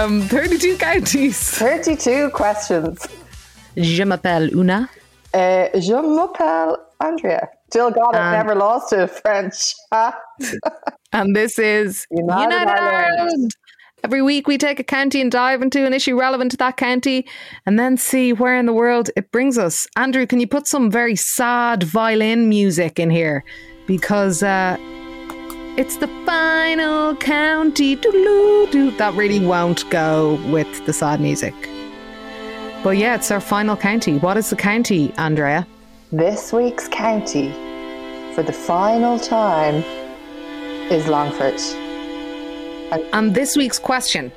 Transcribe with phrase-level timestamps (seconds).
[0.00, 1.38] Um, 32 counties.
[1.58, 3.06] 32 questions.
[3.76, 4.88] Je m'appelle Una.
[5.34, 7.48] Uh, je m'appelle Andrea.
[7.68, 9.74] Still got it, Um, never lost to a French.
[11.12, 13.18] And this is United United, Ireland.
[13.18, 13.50] Ireland.
[14.02, 17.26] Every week we take a county and dive into an issue relevant to that county
[17.66, 19.86] and then see where in the world it brings us.
[19.96, 23.44] Andrew, can you put some very sad violin music in here?
[23.86, 24.78] Because uh,
[25.76, 27.94] it's the final county.
[27.94, 31.54] That really won't go with the sad music.
[32.82, 34.18] But yeah, it's our final county.
[34.18, 35.66] What is the county, Andrea?
[36.12, 37.52] This week's county,
[38.34, 39.84] for the final time,
[40.90, 41.60] is Longford.
[43.12, 44.32] And this week's question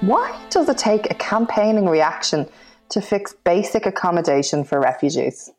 [0.00, 2.48] Why does it take a campaigning reaction
[2.90, 5.50] to fix basic accommodation for refugees?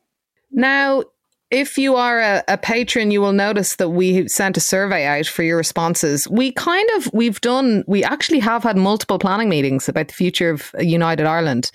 [0.51, 1.03] Now,
[1.51, 5.27] if you are a, a patron, you will notice that we sent a survey out
[5.27, 6.25] for your responses.
[6.29, 10.49] We kind of, we've done, we actually have had multiple planning meetings about the future
[10.49, 11.69] of United Ireland.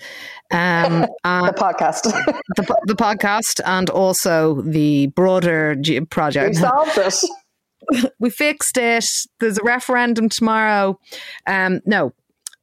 [0.51, 2.03] Um, The podcast.
[2.55, 8.11] the, the podcast and also the broader G- we solved it.
[8.19, 9.05] we fixed it.
[9.39, 10.99] There's a referendum tomorrow.
[11.45, 12.13] Um, no.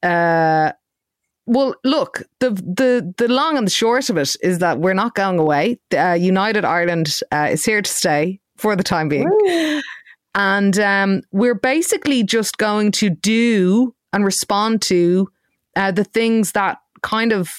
[0.02, 0.72] Uh,
[1.47, 5.14] well, look, the the the long and the short of it is that we're not
[5.14, 5.78] going away.
[5.97, 9.28] Uh, United Ireland uh, is here to stay for the time being,
[10.34, 15.28] and um, we're basically just going to do and respond to
[15.77, 17.50] uh, the things that kind of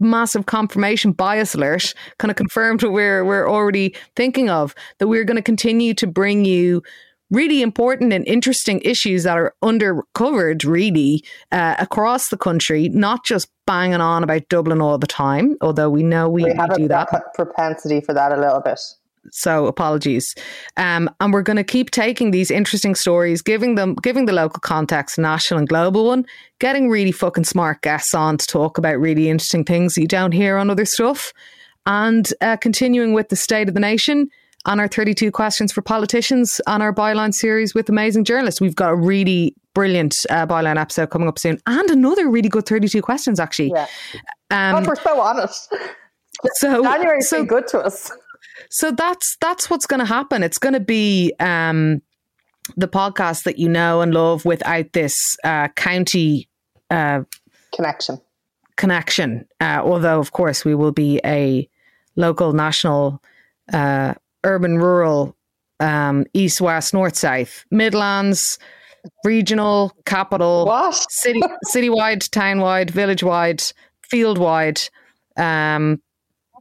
[0.00, 5.24] massive confirmation bias alert kind of confirmed what we're we're already thinking of that we're
[5.24, 6.82] going to continue to bring you
[7.32, 13.48] really important and interesting issues that are undercovered really uh, across the country not just
[13.66, 16.88] banging on about Dublin all the time although we know we, We have do a
[16.88, 18.78] that propensity for that a little bit.
[19.30, 20.26] so apologies
[20.76, 24.60] um, and we're going to keep taking these interesting stories giving them giving the local
[24.60, 26.26] context national and global one
[26.60, 30.58] getting really fucking smart guests on to talk about really interesting things you don't hear
[30.58, 31.32] on other stuff
[31.86, 34.28] and uh, continuing with the state of the nation
[34.64, 38.90] on our 32 questions for politicians on our byline series with amazing journalists we've got
[38.90, 43.40] a really brilliant uh, byline episode coming up soon and another really good 32 questions
[43.40, 43.86] actually Yeah.
[44.50, 45.74] um, we're so honest.
[46.54, 48.10] so January's so good to us.
[48.70, 50.42] so that's that's what's going to happen.
[50.42, 52.02] It's going to be um,
[52.76, 55.14] the podcast that you know and love without this
[55.44, 56.48] uh, county
[56.90, 57.22] uh,
[57.74, 58.20] Connection.
[58.76, 59.46] connection.
[59.60, 61.68] Uh, although, of course, we will be a
[62.16, 63.22] local, national,
[63.72, 65.36] uh, urban, rural,
[65.80, 68.58] um, east, west, north, south, Midlands,
[69.24, 70.94] regional, capital, What?
[71.10, 71.40] city,
[71.74, 73.62] citywide, townwide, village-wide,
[74.08, 74.80] field-wide
[75.36, 76.00] um,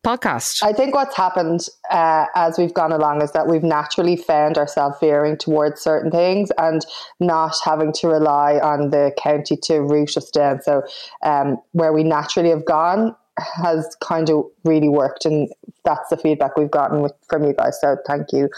[0.03, 0.63] podcast.
[0.63, 4.97] I think what's happened uh, as we've gone along is that we've naturally found ourselves
[4.99, 6.83] veering towards certain things and
[7.19, 10.61] not having to rely on the county to root us down.
[10.63, 10.83] So,
[11.23, 15.49] um, where we naturally have gone has kind of really worked, and
[15.83, 17.79] that's the feedback we've gotten with, from you guys.
[17.81, 18.49] So, thank you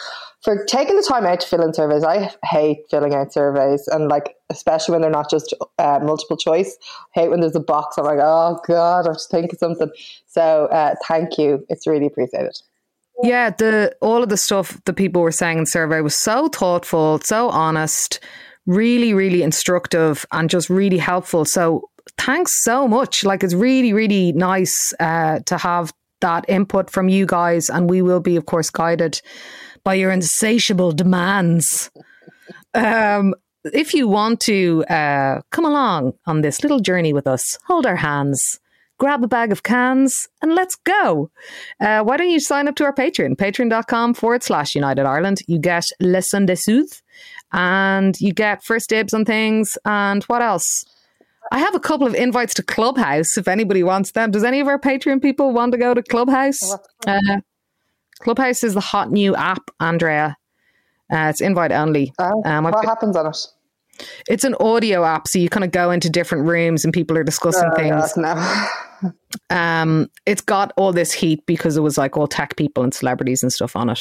[0.42, 2.04] for taking the time out to fill in surveys.
[2.04, 6.78] I hate filling out surveys, and like especially when they're not just uh, multiple choice.
[7.16, 7.98] I hate when there's a box.
[7.98, 9.90] I'm like, oh god, I have to think of something.
[10.28, 11.66] So, uh, thank you.
[11.70, 12.58] It's really appreciated.
[13.22, 17.20] Yeah, the all of the stuff that people were saying in survey was so thoughtful,
[17.24, 18.20] so honest,
[18.66, 21.46] really, really instructive, and just really helpful.
[21.46, 23.24] So thanks so much.
[23.24, 28.02] Like it's really, really nice uh, to have that input from you guys, and we
[28.02, 29.22] will be, of course, guided
[29.84, 31.92] by your insatiable demands.
[32.74, 37.86] Um, if you want to uh, come along on this little journey with us, hold
[37.86, 38.60] our hands,
[38.98, 41.30] grab a bag of cans, and let's go.
[41.80, 45.42] Uh, why don't you sign up to our Patreon, patreon.com forward slash United Ireland.
[45.48, 47.02] You get Lesson de Sooth
[47.52, 49.78] and you get first dibs on things.
[49.86, 50.86] And what else?
[51.52, 54.32] I have a couple of invites to Clubhouse if anybody wants them.
[54.32, 56.60] Does any of our Patreon people want to go to Clubhouse?
[57.06, 57.42] Uh,
[58.22, 60.38] Clubhouse is the hot new app, Andrea.
[61.12, 62.14] Uh, it's invite only.
[62.20, 63.38] Oh, Um, what happens on it?
[64.28, 67.24] It's an audio app, so you kind of go into different rooms and people are
[67.24, 68.14] discussing Oh, things.
[68.14, 68.68] God, no.
[69.50, 73.44] Um, it's got all this heat because it was like all tech people and celebrities
[73.44, 74.00] and stuff on it.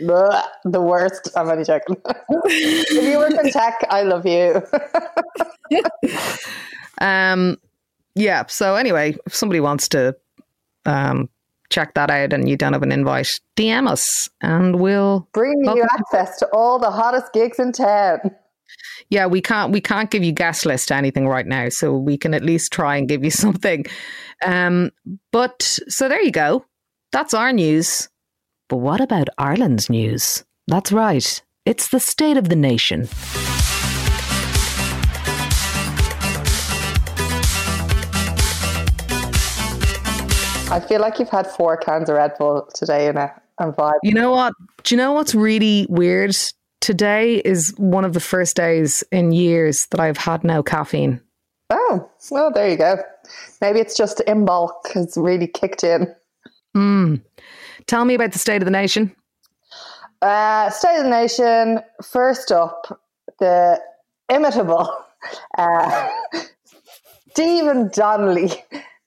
[0.00, 1.30] Blech, the worst.
[1.36, 1.96] I'm only joking.
[2.28, 4.62] if you work in tech, I love you.
[7.00, 7.56] Um,
[8.14, 8.46] yeah.
[8.46, 10.16] So anyway, if somebody wants to
[10.86, 11.28] um,
[11.70, 15.28] check that out and you don't have an invite, DM us and we'll.
[15.32, 18.18] bring you access to all the hottest gigs in town.
[19.08, 22.16] Yeah, we can't we can't give you guest list to anything right now, so we
[22.16, 23.84] can at least try and give you something.
[24.44, 24.90] Um,
[25.32, 26.64] but so there you go.
[27.12, 28.08] That's our news.
[28.68, 30.44] But what about Ireland's news?
[30.68, 31.42] That's right.
[31.66, 33.08] It's the state of the nation.
[40.70, 43.98] I feel like you've had four cans of Red Bull today and I'm vibe.
[44.04, 44.54] You know what?
[44.84, 46.36] Do you know what's really weird?
[46.80, 51.20] Today is one of the first days in years that I've had no caffeine.
[51.70, 53.02] Oh, well, there you go.
[53.60, 56.14] Maybe it's just in bulk has really kicked in.
[56.76, 57.20] Mm.
[57.86, 59.14] Tell me about the state of the nation.
[60.22, 61.80] Uh, state of the nation.
[62.00, 63.02] First up,
[63.40, 63.80] the
[64.28, 64.88] imitable
[65.58, 66.08] uh,
[67.32, 68.52] Stephen Donnelly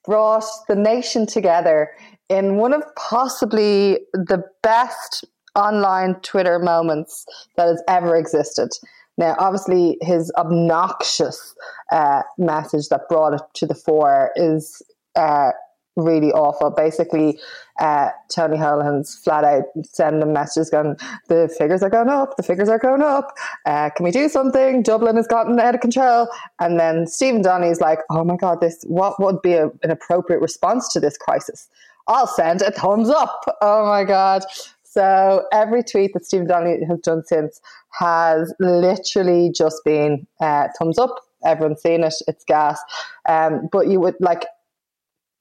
[0.06, 1.92] brought the nation together
[2.30, 7.26] in one of possibly the best online Twitter moments
[7.58, 8.70] that has ever existed.
[9.18, 11.54] Now, obviously, his obnoxious
[11.92, 14.82] uh, message that brought it to the fore is
[15.16, 15.52] uh,
[15.96, 16.70] really awful.
[16.70, 17.40] Basically,
[17.80, 20.96] uh, Tony Holohan's flat out sending messages going,
[21.28, 23.34] the figures are going up, the figures are going up.
[23.66, 24.84] Uh, can we do something?
[24.84, 26.28] Dublin has gotten out of control.
[26.60, 29.92] And then Stephen Donnelly is like, oh my God, this what would be a, an
[29.92, 31.68] appropriate response to this crisis?
[32.08, 33.46] I'll send a thumbs up.
[33.62, 34.44] Oh my God.
[34.84, 37.60] So every tweet that Stephen Donnelly has done since
[38.00, 41.16] has literally just been uh, thumbs up.
[41.44, 42.14] Everyone's seen it.
[42.28, 42.80] It's gas.
[43.28, 44.46] Um, but you would like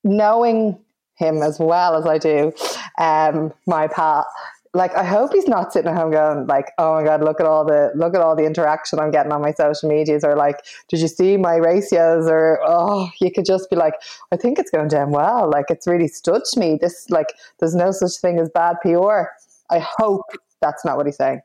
[0.05, 0.79] knowing
[1.17, 2.53] him as well as I do,
[2.99, 4.27] um, my pal.
[4.75, 7.47] Like I hope he's not sitting at home going like, "Oh my god, look at
[7.47, 10.65] all the look at all the interaction I'm getting on my social medias," or like,
[10.89, 13.95] "Did you see my ratios?" Or oh, you could just be like,
[14.33, 15.51] "I think it's going down well.
[15.51, 16.79] Like it's really stood to me.
[16.81, 19.25] This like, there's no such thing as bad PR."
[19.71, 20.25] I hope
[20.63, 21.43] that's not what he's saying.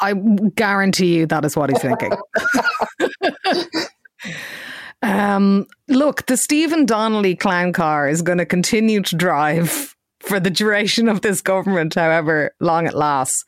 [0.00, 2.12] I guarantee you that is what he's thinking.
[5.02, 10.50] um, look, the Stephen Donnelly clown car is going to continue to drive for the
[10.50, 13.44] duration of this government, however long it lasts.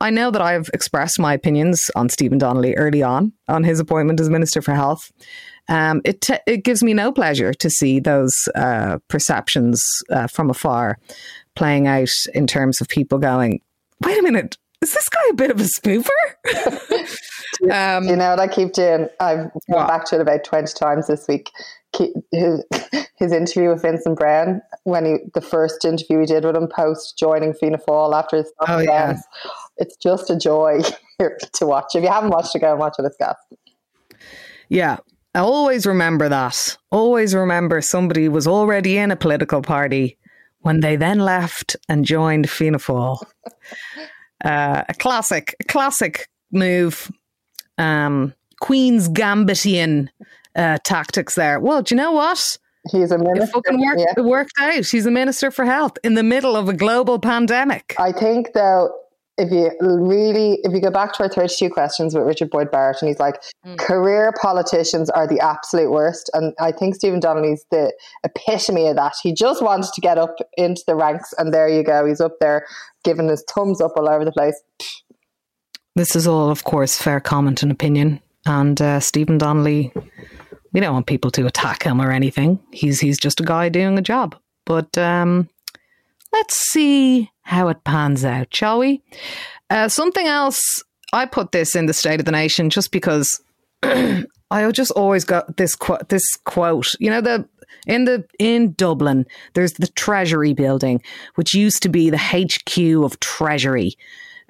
[0.00, 4.18] I know that I've expressed my opinions on Stephen Donnelly early on on his appointment
[4.18, 5.12] as Minister for Health.
[5.68, 10.98] Um, it it gives me no pleasure to see those uh, perceptions uh, from afar
[11.54, 13.60] playing out in terms of people going,
[14.02, 16.08] wait a minute, is this guy a bit of a spoofer?
[17.70, 19.08] um, you know what I keep doing?
[19.20, 21.50] I've gone back to it about 20 times this week.
[22.32, 22.64] His,
[23.16, 27.18] his interview with Vincent Browne, when he the first interview he did with him post
[27.18, 29.18] joining Fianna Fáil after his oh, yeah.
[29.76, 30.80] it's just a joy
[31.18, 31.94] to watch.
[31.94, 33.04] If you haven't watched it, go and watch it.
[33.04, 33.36] It's gas.
[34.68, 34.98] Yeah,
[35.34, 36.78] I always remember that.
[36.90, 40.16] Always remember somebody was already in a political party
[40.60, 43.18] when they then left and joined Fianna Fáil.
[44.44, 47.10] Uh, a classic, a classic move.
[47.78, 50.08] Um, Queen's Gambitian
[50.54, 51.60] uh, tactics there.
[51.60, 52.58] Well, do you know what?
[52.90, 53.44] He's a minister.
[53.44, 54.14] It fucking worked, yeah.
[54.16, 54.86] it worked out.
[54.86, 57.94] He's a minister for health in the middle of a global pandemic.
[57.98, 58.90] I think, though,
[59.40, 62.98] if you really, if you go back to our 32 questions with Richard Boyd Barrett,
[63.00, 63.78] and he's like, mm.
[63.78, 66.30] career politicians are the absolute worst.
[66.34, 67.92] And I think Stephen Donnelly's the
[68.22, 69.14] epitome of that.
[69.22, 72.04] He just wanted to get up into the ranks, and there you go.
[72.04, 72.66] He's up there
[73.02, 74.60] giving his thumbs up all over the place.
[75.96, 78.20] This is all, of course, fair comment and opinion.
[78.44, 79.92] And uh, Stephen Donnelly,
[80.72, 82.60] we don't want people to attack him or anything.
[82.72, 84.36] He's he's just a guy doing a job.
[84.66, 85.48] But um,
[86.32, 89.02] let's see how it pans out, shall we?
[89.70, 93.42] Uh, something else, I put this in the State of the Nation just because
[93.82, 96.08] I just always got this quote.
[96.10, 97.48] This quote, you know, the
[97.88, 101.02] in the in Dublin, there's the Treasury building,
[101.34, 103.94] which used to be the HQ of Treasury.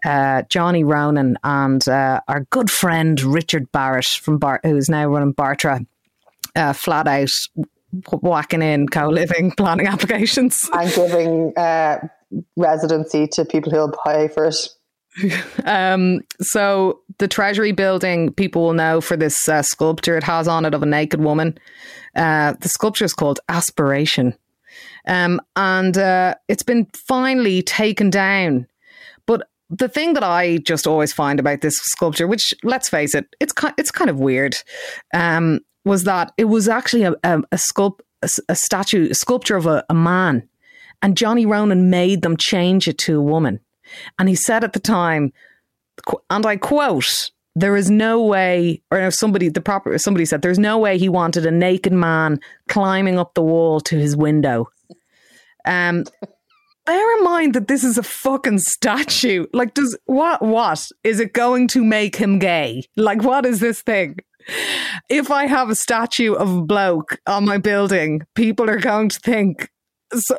[0.05, 5.35] Uh, Johnny Ronan and uh, our good friend Richard Barrett from Bar- who's now running
[5.35, 5.87] Bartra,
[6.55, 7.31] uh, flat out
[8.21, 11.99] whacking in co-living planning applications and giving uh,
[12.57, 14.57] residency to people who'll pay for it.
[15.65, 20.65] Um, so the Treasury building, people will know for this uh, sculpture it has on
[20.65, 21.59] it of a naked woman.
[22.15, 24.35] Uh, the sculpture is called Aspiration,
[25.07, 28.67] um, and uh, it's been finally taken down.
[29.27, 33.27] But the thing that I just always find about this sculpture, which let's face it,
[33.41, 34.57] it's it's kind of weird,
[35.13, 37.59] um, was that it was actually a, a, a
[38.23, 40.49] a, a, statue, a sculpture of a, a man,
[41.03, 43.61] and Johnny Ronan made them change it to a woman.
[44.19, 45.33] And he said at the time,
[46.29, 50.79] and I quote, there is no way, or somebody, the proper, somebody said, there's no
[50.79, 52.39] way he wanted a naked man
[52.69, 54.69] climbing up the wall to his window.
[55.65, 56.05] Um,
[56.87, 59.47] bear in mind that this is a fucking statue.
[59.53, 62.85] Like, does what, what is it going to make him gay?
[62.97, 64.21] Like, what is this thing?
[65.09, 69.19] if I have a statue of a bloke on my building, people are going to
[69.21, 69.71] think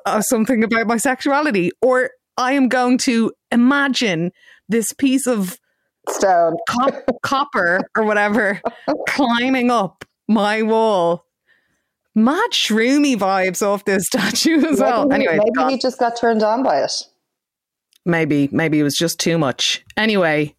[0.05, 4.31] Uh, something about my sexuality, or I am going to imagine
[4.67, 5.57] this piece of
[6.09, 8.61] stone, cop- copper, or whatever,
[9.07, 11.25] climbing up my wall
[12.15, 15.11] mad shroomy vibes off this statue as well.
[15.11, 16.91] Anyway, maybe he just got turned on by it.
[18.05, 19.83] maybe maybe it was just too much.
[19.97, 20.55] Anyway,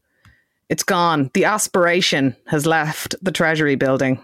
[0.69, 1.31] it's gone.
[1.35, 4.21] The aspiration has left the Treasury building.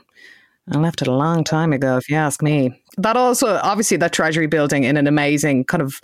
[0.70, 2.82] I left it a long time ago, if you ask me.
[2.98, 5.94] That also, obviously, that Treasury building in an amazing kind of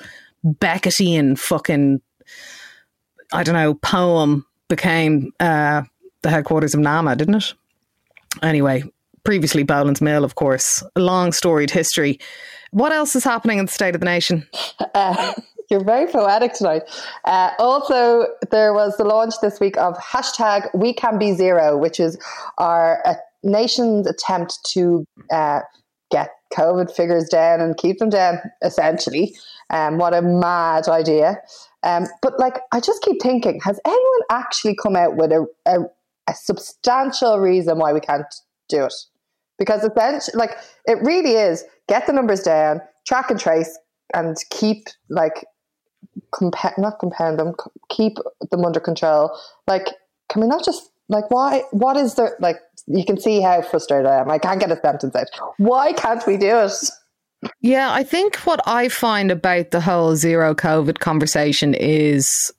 [0.45, 2.01] Beckettian fucking,
[3.33, 5.83] I don't know, poem became uh,
[6.23, 7.55] the headquarters of NAMA, didn't it?
[8.43, 8.85] Anyway,
[9.25, 10.83] previously Boland's Mill, of course.
[10.97, 12.19] Long storied history.
[12.71, 14.47] What else is happening in the state of the nation?
[14.95, 15.33] Uh,
[15.71, 16.83] you're very poetic tonight.
[17.25, 21.99] Uh, also, there was the launch this week of hashtag We Can Be Zero, which
[21.99, 22.17] is
[22.59, 25.61] our uh, nation's attempt to uh,
[26.13, 29.35] get COVID figures down and keep them down, essentially.
[29.71, 31.37] Um, what a mad idea.
[31.83, 35.81] Um, but, like, I just keep thinking has anyone actually come out with a, a,
[36.29, 38.27] a substantial reason why we can't
[38.69, 38.95] do it?
[39.59, 40.57] Because essentially, like,
[40.87, 43.79] it really is get the numbers down, track and trace,
[44.13, 45.45] and keep, like,
[46.33, 47.55] compa- not compound them,
[47.91, 48.17] keep
[48.51, 49.37] them under control.
[49.67, 49.89] Like,
[50.31, 51.63] can we not just like why?
[51.71, 52.37] What is there?
[52.41, 52.57] Like,
[52.87, 54.31] you can see how frustrated I am.
[54.31, 55.27] I can't get a sentence out.
[55.59, 56.73] Why can't we do it?
[57.61, 62.53] Yeah, I think what I find about the whole zero COVID conversation is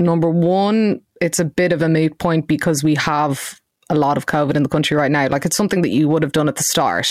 [0.00, 4.26] number one, it's a bit of a moot point because we have a lot of
[4.26, 5.28] COVID in the country right now.
[5.28, 7.08] Like it's something that you would have done at the start.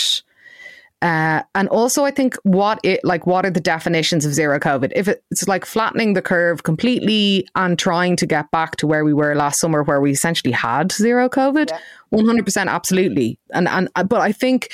[1.02, 4.92] Uh, and also, I think what it like, what are the definitions of zero COVID?
[4.94, 9.12] If it's like flattening the curve completely and trying to get back to where we
[9.12, 11.72] were last summer, where we essentially had zero COVID,
[12.10, 13.36] one hundred percent, absolutely.
[13.52, 14.72] And and uh, but I think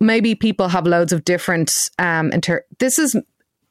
[0.00, 3.16] maybe people have loads of different um inter- this is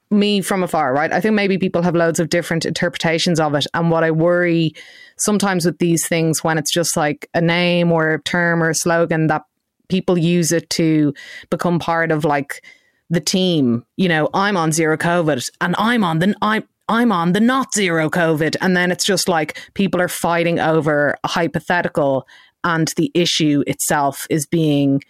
[0.10, 3.66] me from afar right i think maybe people have loads of different interpretations of it
[3.74, 4.74] and what i worry
[5.18, 8.76] sometimes with these things when it's just like a name or a term or a
[8.76, 9.44] slogan that
[9.90, 11.14] people use it to
[11.50, 12.64] become part of like
[13.10, 17.34] the team you know i'm on zero covid and i'm on the i'm I'm on
[17.34, 18.56] the not zero COVID.
[18.62, 22.26] And then it's just like people are fighting over a hypothetical
[22.64, 25.02] and the issue itself is being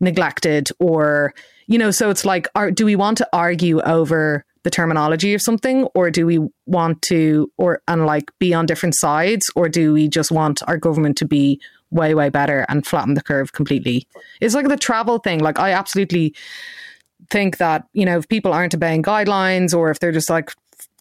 [0.00, 1.32] neglected or
[1.66, 5.40] you know so it's like are, do we want to argue over the terminology of
[5.40, 9.94] something or do we want to or and like be on different sides or do
[9.94, 11.58] we just want our government to be
[11.90, 14.06] way way better and flatten the curve completely.
[14.40, 15.40] It's like the travel thing.
[15.40, 16.34] Like i absolutely
[17.30, 20.52] think that you know if people aren't obeying guidelines or if they're just like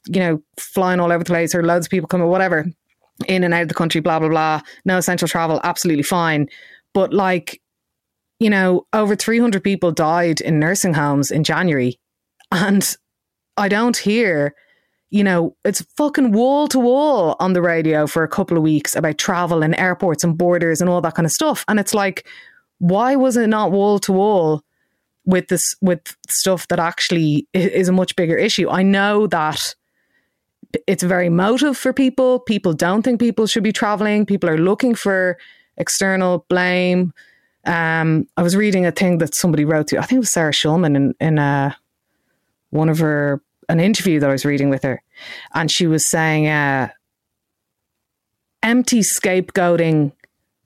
[0.07, 2.65] you know flying all over the place or loads of people coming whatever
[3.27, 6.47] in and out of the country blah blah blah no essential travel absolutely fine.
[6.93, 7.61] But like
[8.39, 11.99] you know, over 300 people died in nursing homes in January.
[12.51, 12.95] And
[13.57, 14.53] I don't hear,
[15.09, 18.95] you know, it's fucking wall to wall on the radio for a couple of weeks
[18.95, 21.63] about travel and airports and borders and all that kind of stuff.
[21.67, 22.27] And it's like,
[22.79, 24.63] why was it not wall to wall
[25.25, 28.69] with this, with stuff that actually is a much bigger issue?
[28.69, 29.59] I know that
[30.87, 32.39] it's very motive for people.
[32.39, 34.25] People don't think people should be traveling.
[34.25, 35.37] People are looking for
[35.77, 37.13] external blame.
[37.65, 39.97] Um, I was reading a thing that somebody wrote to.
[39.97, 41.73] I think it was Sarah Schulman in in uh,
[42.69, 45.01] one of her an interview that I was reading with her,
[45.53, 46.89] and she was saying uh,
[48.63, 50.11] empty scapegoating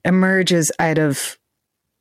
[0.04, 1.38] emerges out of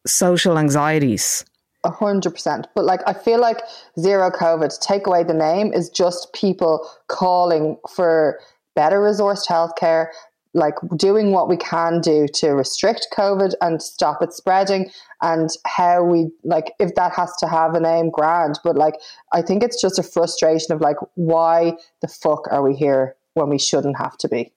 [0.08, 1.46] social anxieties.
[1.84, 2.68] A hundred percent.
[2.76, 3.62] But like, I feel like
[3.98, 8.40] zero COVID, take away the name, is just people calling for
[8.76, 10.08] better resourced healthcare,
[10.54, 14.90] like doing what we can do to restrict COVID and stop it spreading,
[15.22, 18.60] and how we like if that has to have a name, grand.
[18.64, 18.96] But like,
[19.32, 23.50] I think it's just a frustration of like, why the fuck are we here when
[23.50, 24.52] we shouldn't have to be?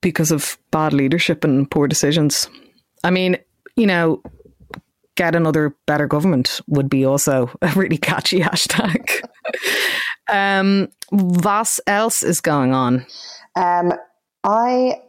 [0.00, 2.48] Because of bad leadership and poor decisions.
[3.04, 3.36] I mean,
[3.76, 4.22] you know,
[5.16, 9.22] get another better government would be also a really catchy hashtag.
[10.30, 13.04] um, what else is going on?
[13.56, 13.92] Um,
[14.44, 15.02] I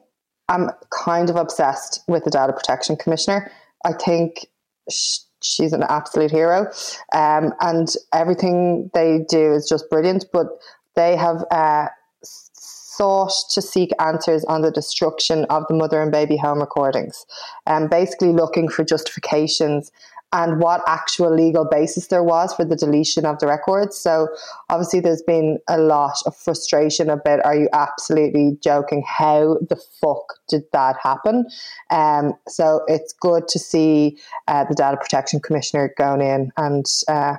[0.49, 0.69] am
[1.05, 3.51] kind of obsessed with the data protection commissioner.
[3.85, 4.45] I think
[4.89, 6.71] she's an absolute hero,
[7.13, 10.25] um, and everything they do is just brilliant.
[10.31, 10.47] But
[10.95, 11.87] they have uh,
[12.23, 17.25] sought to seek answers on the destruction of the mother and baby home recordings,
[17.65, 19.91] and um, basically looking for justifications
[20.33, 23.97] and what actual legal basis there was for the deletion of the records.
[23.97, 24.29] So
[24.69, 29.03] obviously there's been a lot of frustration about are you absolutely joking?
[29.05, 31.45] How the fuck did that happen?
[31.89, 37.35] Um, so it's good to see uh, the data protection commissioner going in and uh,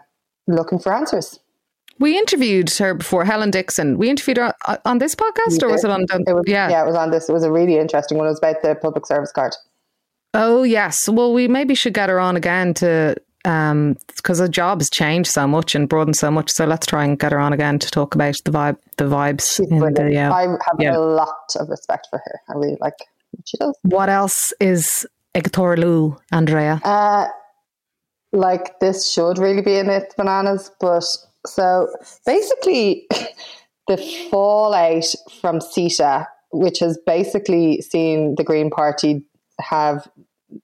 [0.46, 1.38] looking for answers.
[1.98, 3.96] We interviewed her before, Helen Dixon.
[3.96, 4.52] We interviewed her
[4.84, 6.02] on this podcast, or was it on?
[6.02, 6.68] It was, yeah.
[6.68, 7.28] yeah, it was on this.
[7.28, 8.26] It was a really interesting one.
[8.26, 9.54] It was about the public service card.
[10.34, 11.08] Oh yes.
[11.08, 15.30] Well, we maybe should get her on again to um, because her job has changed
[15.30, 16.50] so much and broadened so much.
[16.50, 19.56] So let's try and get her on again to talk about the vibe, the vibes.
[19.56, 20.32] The, yeah.
[20.32, 20.96] I have Yeah.
[20.96, 22.40] a lot of respect for her.
[22.48, 22.94] I really like
[23.32, 23.76] what she does.
[23.82, 26.80] What else is Lu, Andrea?
[26.84, 27.26] Uh,
[28.32, 30.70] like this should really be in it, bananas.
[30.80, 31.04] But
[31.46, 31.88] so
[32.24, 33.06] basically,
[33.88, 33.96] the
[34.30, 35.04] fallout
[35.40, 39.24] from CETA, which has basically seen the Green Party
[39.60, 40.08] have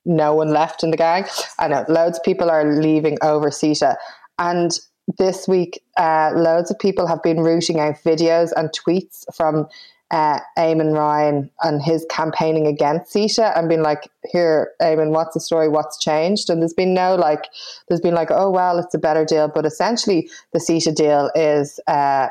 [0.05, 1.25] no one left in the gang.
[1.59, 3.97] I know loads of people are leaving over CETA,
[4.39, 4.79] and
[5.17, 9.67] this week, uh, loads of people have been rooting out videos and tweets from
[10.11, 15.41] uh, Eamon Ryan and his campaigning against CETA and been like, here, Eamon, what's the
[15.41, 15.69] story?
[15.69, 16.51] What's changed?
[16.51, 17.45] And there's been no like,
[17.89, 19.49] there's been like, oh, well, it's a better deal.
[19.49, 22.29] But essentially, the CETA deal is uh,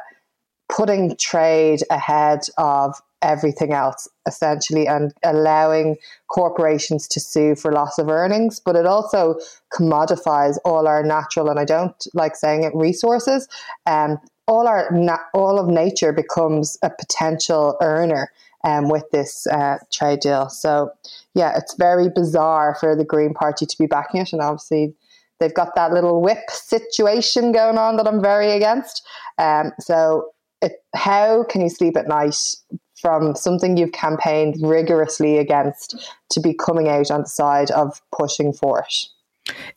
[0.70, 5.98] putting trade ahead of everything else, essentially, and allowing
[6.30, 8.60] corporations to sue for loss of earnings.
[8.60, 9.40] But it also
[9.74, 13.48] commodifies all our natural, and I don't like saying it, resources.
[13.86, 14.90] Um, all our
[15.34, 18.32] all of nature becomes a potential earner
[18.64, 20.50] um, with this uh, trade deal.
[20.50, 20.92] So
[21.34, 24.94] yeah, it's very bizarre for the Green Party to be backing it, and obviously
[25.40, 29.06] they've got that little whip situation going on that I'm very against.
[29.38, 30.32] Um, so
[30.62, 32.56] it, how can you sleep at night
[33.01, 38.54] from something you've campaigned rigorously against to be coming out on the side of pushing
[38.54, 38.96] for it?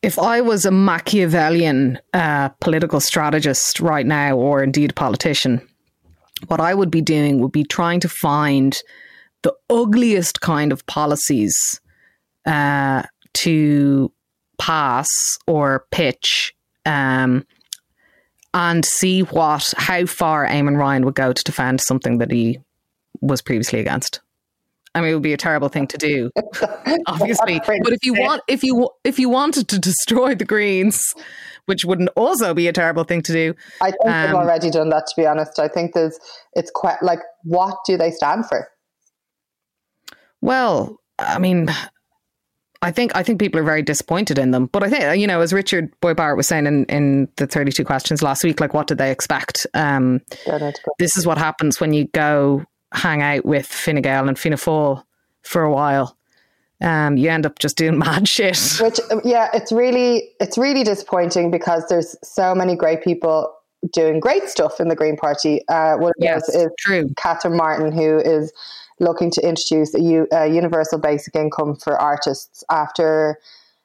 [0.03, 5.67] If I was a Machiavellian uh, political strategist right now, or indeed a politician,
[6.49, 8.81] what I would be doing would be trying to find
[9.43, 11.81] the ugliest kind of policies
[12.47, 13.03] uh,
[13.35, 14.13] to
[14.59, 15.09] pass
[15.47, 17.47] or pitch um,
[18.53, 22.59] and see what how far Eamon Ryan would go to defend something that he
[23.21, 24.21] was previously against.
[24.95, 26.31] I mean, it would be a terrible thing to do,
[27.07, 27.61] obviously.
[27.65, 31.05] But if you want, if you if you wanted to destroy the Greens,
[31.67, 34.89] which wouldn't also be a terrible thing to do, I think they've Um, already done
[34.91, 35.07] that.
[35.07, 36.19] To be honest, I think there's
[36.55, 38.69] it's quite like what do they stand for?
[40.41, 41.69] well, I mean,
[42.83, 44.67] I think I think people are very disappointed in them.
[44.67, 47.71] But I think you know, as Richard Boyd Barrett was saying in in the thirty
[47.73, 49.67] two questions last week, like what did they expect?
[49.75, 53.67] Um, Don't know to go- this is what happens when you go hang out with
[53.67, 55.05] Fine Gael and Fianna Fáil
[55.43, 56.17] for a while.
[56.83, 58.79] Um, you end up just doing mad shit.
[58.81, 63.55] Which yeah, it's really it's really disappointing because there's so many great people
[63.93, 65.61] doing great stuff in the Green Party.
[65.69, 67.09] Uh, one of Yes, those is true.
[67.17, 68.53] Catherine Martin, who is
[68.99, 73.39] looking to introduce a, u- a universal basic income for artists after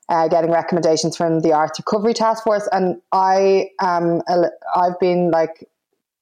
[0.10, 2.68] uh, getting recommendations from the Arts Recovery Task Force.
[2.72, 4.22] And I um
[4.76, 5.68] I've been like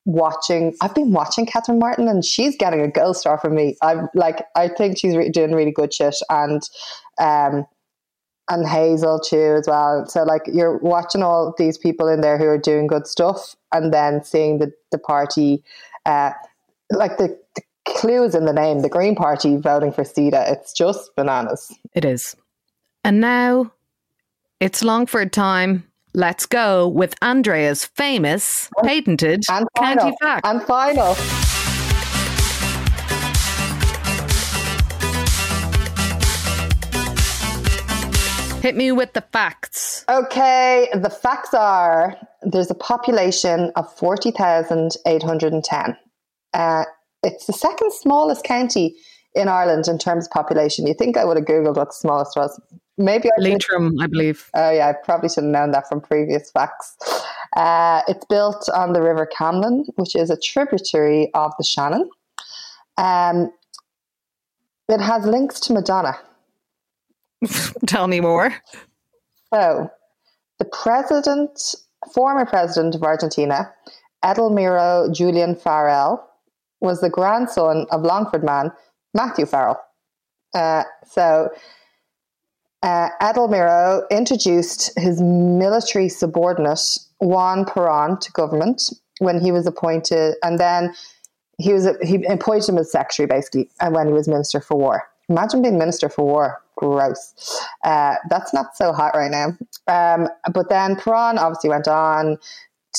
[0.05, 3.77] watching I've been watching Catherine Martin and she's getting a gold star from me.
[3.81, 6.61] I'm like I think she's re- doing really good shit and
[7.19, 7.65] um
[8.49, 10.05] and Hazel too as well.
[10.07, 13.93] So like you're watching all these people in there who are doing good stuff and
[13.93, 15.63] then seeing the the party
[16.05, 16.31] uh
[16.91, 20.51] like the, the clues in the name, the Green Party voting for CETA.
[20.51, 21.71] It's just bananas.
[21.93, 22.35] It is.
[23.03, 23.71] And now
[24.59, 25.85] it's Longford time.
[26.15, 30.17] Let's go with Andrea's famous patented And county final.
[30.21, 30.45] fact.
[30.45, 31.15] And final.
[38.61, 40.05] Hit me with the facts.
[40.07, 45.97] Okay, the facts are there's a population of 40,810.
[46.53, 46.83] Uh,
[47.23, 48.95] it's the second smallest county
[49.35, 50.87] in Ireland in terms of population.
[50.87, 52.57] You think I would have Googled what the smallest was.
[52.97, 53.41] Maybe I.
[53.41, 54.49] Leitrim, I believe.
[54.53, 56.95] Oh, yeah, I probably should have known that from previous facts.
[57.55, 62.09] Uh, it's built on the River Camlin, which is a tributary of the Shannon.
[62.97, 63.51] Um,
[64.89, 66.17] it has links to Madonna.
[67.87, 68.53] Tell me more.
[69.53, 69.89] So,
[70.59, 71.75] the president,
[72.13, 73.71] former president of Argentina,
[74.23, 76.27] Edelmiro Julian Farrell,
[76.79, 78.71] was the grandson of Longford man
[79.13, 79.79] Matthew Farrell.
[80.53, 81.49] Uh, so,
[82.83, 86.81] uh, Edelmiro introduced his military subordinate
[87.19, 88.81] Juan Perón to government
[89.19, 90.93] when he was appointed, and then
[91.57, 95.03] he was he appointed him as secretary basically, and when he was minister for war.
[95.29, 96.59] Imagine being minister for war.
[96.75, 97.33] Gross.
[97.83, 99.55] Uh, that's not so hot right now.
[99.87, 102.37] Um, but then Perón obviously went on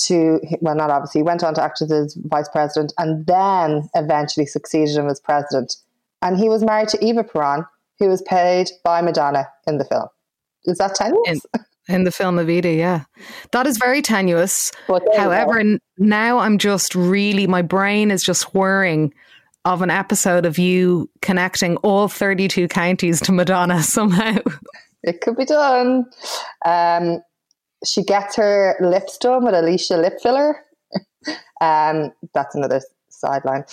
[0.07, 4.97] to, well, not obviously, went on to act as vice president and then eventually succeeded
[4.97, 5.77] him as president.
[6.23, 7.67] And he was married to Eva Perón,
[7.99, 10.07] who was paid by Madonna in the film.
[10.65, 11.29] Is that tenuous?
[11.55, 13.05] In- In the film Evita, yeah.
[13.53, 14.73] That is very tenuous.
[15.19, 19.13] However, n- now I'm just really, my brain is just whirring
[19.67, 24.39] of an episode of you connecting all 32 counties to Madonna somehow.
[25.03, 26.07] it could be done.
[26.65, 27.21] Um,
[27.85, 30.57] she gets her lips done with Alicia lip filler.
[31.61, 32.81] um, that's another
[33.11, 33.65] sideline.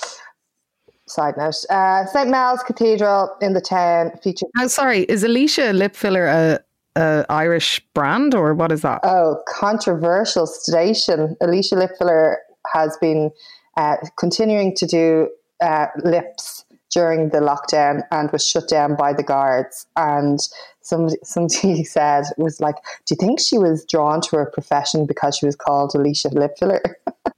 [1.11, 4.49] Side note: uh, St Mel's Cathedral in the town features.
[4.57, 6.59] Oh, sorry, is Alicia lip filler a,
[6.95, 9.01] a Irish brand or what is that?
[9.03, 11.35] Oh, controversial station.
[11.41, 12.37] Alicia lip filler
[12.73, 13.31] has been
[13.75, 15.29] uh, continuing to do
[15.61, 19.87] uh, lips during the lockdown and was shut down by the guards.
[19.95, 20.39] And
[20.81, 25.37] somebody, somebody said was like, "Do you think she was drawn to her profession because
[25.37, 26.81] she was called Alicia Lip Filler?"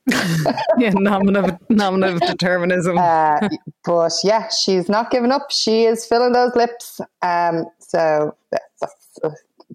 [0.77, 2.97] yeah, nominative, determinism.
[2.97, 3.47] Uh,
[3.85, 5.49] but yeah, she's not giving up.
[5.49, 6.99] She is filling those lips.
[7.21, 9.31] Um, so that's a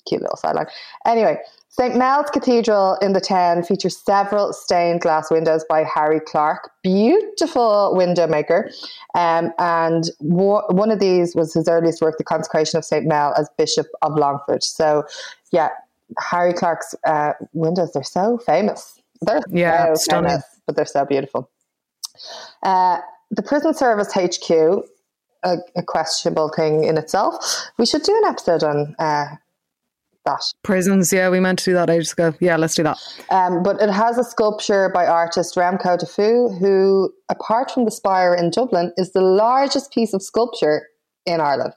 [0.06, 0.66] cute little sideline.
[1.06, 1.38] Anyway,
[1.78, 1.96] St.
[1.96, 8.26] Mel's Cathedral in the town features several stained glass windows by Harry Clarke, beautiful window
[8.26, 8.70] maker.
[9.14, 13.06] Um, and one of these was his earliest work, The Consecration of St.
[13.06, 14.64] Mel as Bishop of Longford.
[14.64, 15.04] So,
[15.52, 15.68] yeah,
[16.18, 18.97] Harry Clarke's uh, windows, they're so famous.
[19.22, 20.38] They're yeah, so stunning.
[20.66, 21.50] But they're so beautiful.
[22.62, 22.98] Uh,
[23.30, 24.50] the Prison Service HQ,
[25.42, 27.36] a, a, questionable thing in itself.
[27.78, 29.36] We should do an episode on uh,
[30.24, 30.42] that.
[30.62, 32.34] Prisons, yeah, we meant to do that ages ago.
[32.40, 32.98] Yeah, let's do that.
[33.30, 37.90] Um, but it has a sculpture by artist Remco de Fouw, who, apart from the
[37.90, 40.88] spire in Dublin, is the largest piece of sculpture
[41.26, 41.76] in Ireland.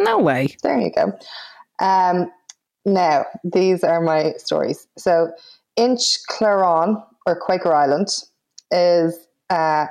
[0.00, 0.48] No way.
[0.62, 1.16] There you go.
[1.78, 2.30] Um,
[2.84, 4.86] now, these are my stories.
[4.98, 5.30] So,
[5.78, 8.08] Inchcleraun, or Quaker Island,
[8.70, 9.86] is uh,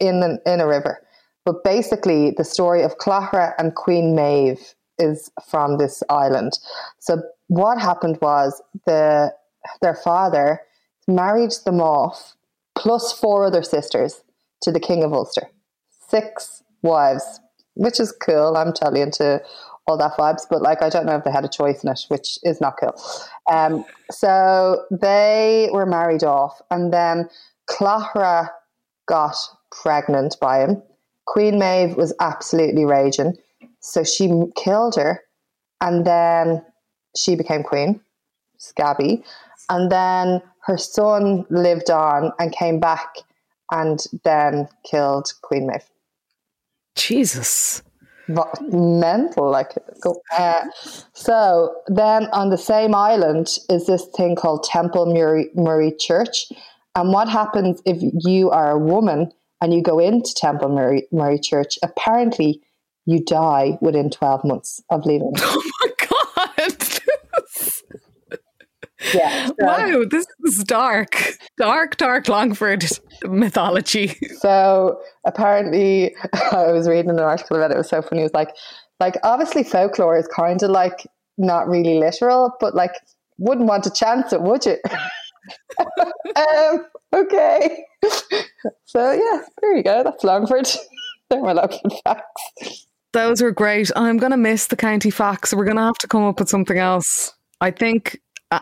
[0.00, 1.02] in, in a river.
[1.44, 6.58] But basically, the story of Clara and Queen Maeve is from this island.
[6.98, 9.34] So what happened was the
[9.80, 10.60] their father
[11.06, 12.34] married them off
[12.76, 14.22] plus four other sisters
[14.62, 15.48] to the King of Ulster.
[16.08, 17.40] Six wives,
[17.74, 18.56] which is cool.
[18.56, 19.42] I'm totally into
[19.86, 22.04] all that vibes, but like I don't know if they had a choice in it,
[22.08, 22.94] which is not cool.
[23.50, 27.28] Um, so they were married off, and then
[27.66, 28.50] Clara
[29.06, 29.36] got
[29.70, 30.82] pregnant by him.
[31.26, 33.36] Queen Maeve was absolutely raging.
[33.80, 35.20] So she killed her,
[35.80, 36.64] and then
[37.16, 38.00] she became queen,
[38.58, 39.24] Scabby,
[39.68, 43.16] and then her son lived on and came back,
[43.72, 45.88] and then killed Queen Maeve.
[46.94, 47.82] Jesus.
[48.28, 49.72] Mental like
[50.38, 50.64] uh,
[51.12, 55.06] so then on the same island is this thing called temple
[55.54, 56.46] Murray Church
[56.94, 61.78] and what happens if you are a woman and you go into Templemurray Murray Church
[61.82, 62.60] apparently
[63.06, 65.32] you die within 12 months of leaving.
[65.44, 65.88] Oh my
[66.68, 66.98] God.
[69.14, 69.46] Yeah.
[69.46, 71.36] So, wow, this is dark.
[71.56, 72.84] Dark, dark Longford
[73.24, 74.16] mythology.
[74.38, 76.14] So apparently,
[76.52, 77.74] I was reading an article about it.
[77.74, 78.22] It was so funny.
[78.22, 78.54] It was like,
[79.00, 81.06] like obviously folklore is kind of like
[81.38, 82.92] not really literal, but like
[83.38, 84.76] wouldn't want to chance it, would you?
[86.36, 87.84] um, okay.
[88.84, 90.02] So yeah, there you go.
[90.04, 90.68] That's Longford.
[91.30, 92.86] They're my Longford facts.
[93.12, 93.90] Those were great.
[93.94, 95.52] I'm going to miss the county facts.
[95.52, 97.32] We're going to have to come up with something else.
[97.60, 98.20] I think.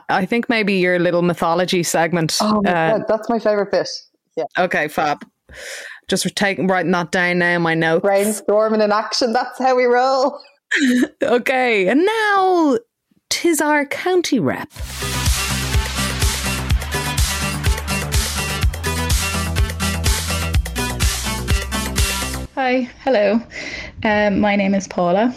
[0.09, 2.37] I think maybe your little mythology segment.
[2.41, 3.89] Oh, my uh, God, that's my favorite bit.
[4.37, 4.45] Yeah.
[4.59, 5.25] Okay, fab.
[6.09, 8.05] Just taking writing that down now in my notes.
[8.05, 9.33] Brainstorming in action.
[9.33, 10.39] That's how we roll.
[11.23, 12.79] okay, and now
[13.29, 14.71] tis our county rep.
[22.55, 23.41] Hi, hello.
[24.05, 25.35] Um, my name is Paula.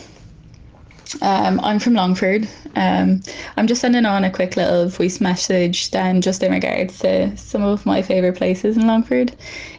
[1.21, 2.47] Um, I'm from Longford.
[2.75, 3.21] Um,
[3.55, 7.63] I'm just sending on a quick little voice message then just in regards to some
[7.63, 9.35] of my favourite places in Longford.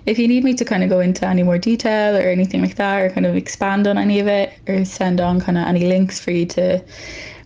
[0.07, 2.77] If you need me to kind of go into any more detail or anything like
[2.77, 5.87] that, or kind of expand on any of it, or send on kind of any
[5.87, 6.85] links for you to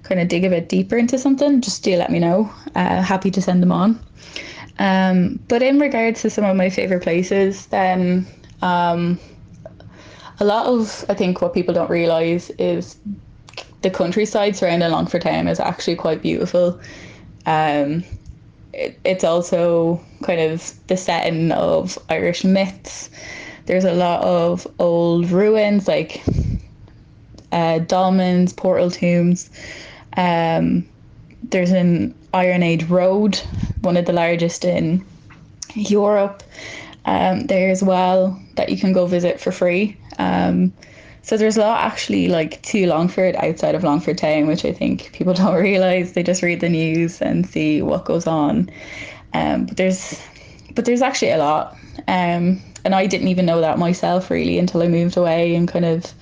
[0.02, 2.50] kind of dig a bit deeper into something, just do let me know.
[2.74, 3.98] Uh, happy to send them on.
[4.78, 8.26] Um, but in regards to some of my favourite places, then
[8.62, 9.18] um,
[10.40, 12.96] a lot of I think what people don't realize is
[13.82, 16.80] the countryside surrounding Longford Town is actually quite beautiful.
[17.46, 18.04] Um,
[18.72, 23.10] it, it's also kind of the setting of Irish myths.
[23.66, 26.22] There's a lot of old ruins like
[27.52, 29.50] uh, dolmens, portal tombs.
[30.16, 30.86] Um,
[31.42, 33.36] there's an Iron Age road,
[33.82, 35.04] one of the largest in
[35.74, 36.42] Europe.
[37.04, 39.96] Um, there as well that you can go visit for free.
[40.18, 40.72] Um,
[41.28, 45.12] so there's a lot actually like to Longford outside of Longford town, which I think
[45.12, 46.12] people don't realise.
[46.12, 48.70] They just read the news and see what goes on.
[49.34, 50.18] Um, but there's
[50.74, 51.76] but there's actually a lot.
[52.06, 55.84] Um, and I didn't even know that myself really until I moved away and kind
[55.84, 56.12] of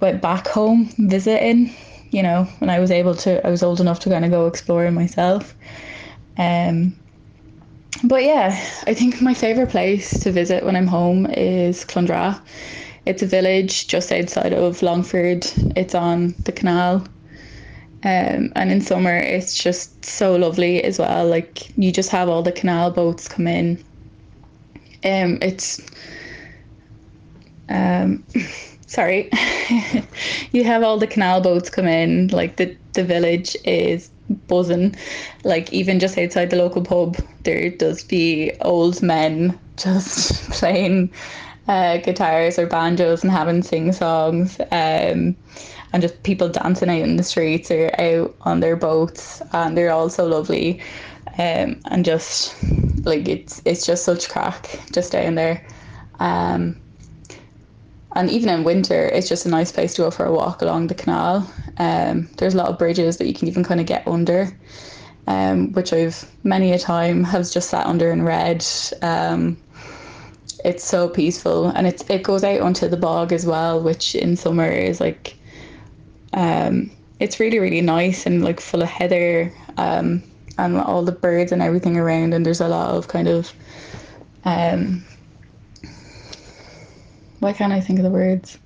[0.00, 1.74] went back home visiting
[2.10, 4.46] you know, when I was able to, I was old enough to kind of go
[4.46, 5.54] exploring myself.
[6.36, 6.96] Um,
[8.04, 8.48] but yeah,
[8.86, 12.40] I think my favourite place to visit when I'm home is Clondra.
[13.08, 15.46] It's a village just outside of Longford.
[15.76, 17.06] It's on the canal.
[18.04, 21.26] Um, and in summer, it's just so lovely as well.
[21.26, 23.82] Like you just have all the canal boats come in.
[25.04, 25.80] Um, it's
[27.70, 28.22] um,
[28.86, 29.30] sorry,
[30.52, 32.28] you have all the canal boats come in.
[32.28, 34.10] Like the the village is
[34.48, 34.94] buzzing.
[35.44, 41.10] Like even just outside the local pub, there does be old men just playing
[41.68, 44.58] uh, guitars or banjos and having sing songs.
[44.72, 45.36] Um,
[45.92, 49.92] and just people dancing out in the streets or out on their boats, and they're
[49.92, 50.82] all so lovely.
[51.38, 52.54] Um, and just
[53.04, 55.66] like it's it's just such crack just down there.
[56.18, 56.80] Um,
[58.14, 60.88] and even in winter, it's just a nice place to go for a walk along
[60.88, 61.48] the canal.
[61.78, 64.50] Um, there's a lot of bridges that you can even kind of get under,
[65.26, 68.66] um, which I've many a time have just sat under and read.
[69.02, 69.56] Um,
[70.64, 74.36] it's so peaceful, and it it goes out onto the bog as well, which in
[74.36, 75.36] summer is like,
[76.32, 76.90] um,
[77.20, 80.22] it's really really nice and like full of heather, um,
[80.58, 83.52] and all the birds and everything around, and there's a lot of kind of,
[84.44, 85.04] um,
[87.40, 88.58] why can't I think of the words?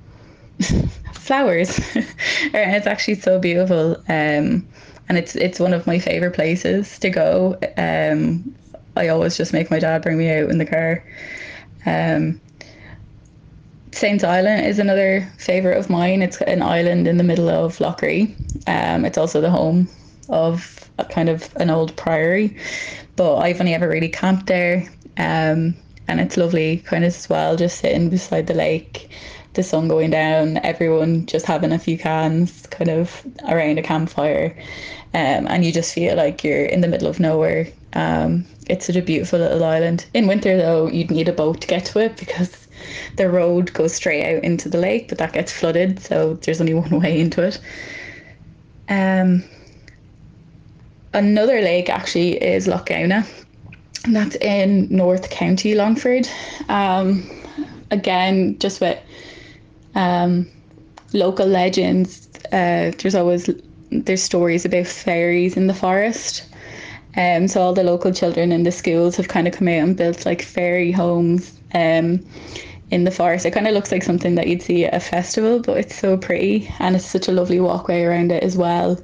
[1.12, 1.78] Flowers.
[1.94, 3.96] it's actually so beautiful.
[4.08, 4.66] Um,
[5.08, 7.58] and it's it's one of my favorite places to go.
[7.76, 8.54] Um,
[8.96, 11.04] I always just make my dad bring me out in the car.
[11.86, 12.40] Um,
[13.92, 16.22] Saints Island is another favorite of mine.
[16.22, 18.34] It's an island in the middle of Lough Ree.
[18.66, 19.88] Um, it's also the home
[20.28, 22.56] of a kind of an old priory,
[23.16, 24.88] but I've only ever really camped there.
[25.18, 25.74] Um,
[26.08, 29.10] and it's lovely kind of as well just sitting beside the lake
[29.54, 34.56] the sun going down everyone just having a few cans kind of around a campfire
[35.14, 38.96] um, and you just feel like you're in the middle of nowhere um, it's such
[38.96, 42.16] a beautiful little island in winter though you'd need a boat to get to it
[42.16, 42.66] because
[43.16, 46.74] the road goes straight out into the lake but that gets flooded so there's only
[46.84, 47.60] one way into it
[48.88, 49.44] um,
[51.12, 53.24] another lake actually is Lough Gowna
[54.08, 56.28] that's in North County Longford.
[56.68, 57.28] Um,
[57.90, 58.98] again, just with
[59.94, 60.48] um,
[61.12, 63.48] local legends, uh, there's always
[63.90, 66.44] there's stories about fairies in the forest.
[67.16, 69.96] Um, so all the local children in the schools have kind of come out and
[69.96, 72.24] built like fairy homes um,
[72.90, 73.44] in the forest.
[73.44, 76.16] It kind of looks like something that you'd see at a festival, but it's so
[76.16, 78.98] pretty and it's such a lovely walkway around it as well.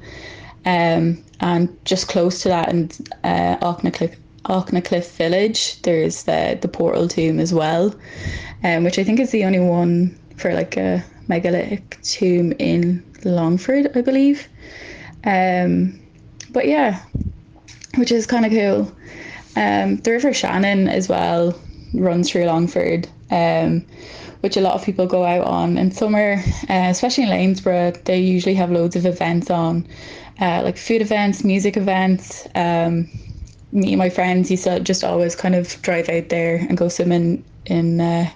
[0.64, 7.06] Um, and just close to that and uh, Aughnacliffe Aughnacliffe Village, there's the the portal
[7.06, 7.94] tomb as well,
[8.64, 13.90] um, which I think is the only one for like a megalithic tomb in Longford,
[13.94, 14.48] I believe.
[15.24, 16.00] Um,
[16.50, 17.00] but yeah,
[17.98, 18.96] which is kind of cool.
[19.56, 21.58] Um, the River Shannon as well
[21.92, 23.84] runs through Longford, um,
[24.40, 26.36] which a lot of people go out on in summer,
[26.68, 28.04] uh, especially in Lanesborough.
[28.04, 29.86] They usually have loads of events on,
[30.40, 32.46] uh, like food events, music events.
[32.54, 33.08] Um,
[33.72, 36.88] me and my friends used to just always kind of drive out there and go
[36.88, 38.30] swimming in uh,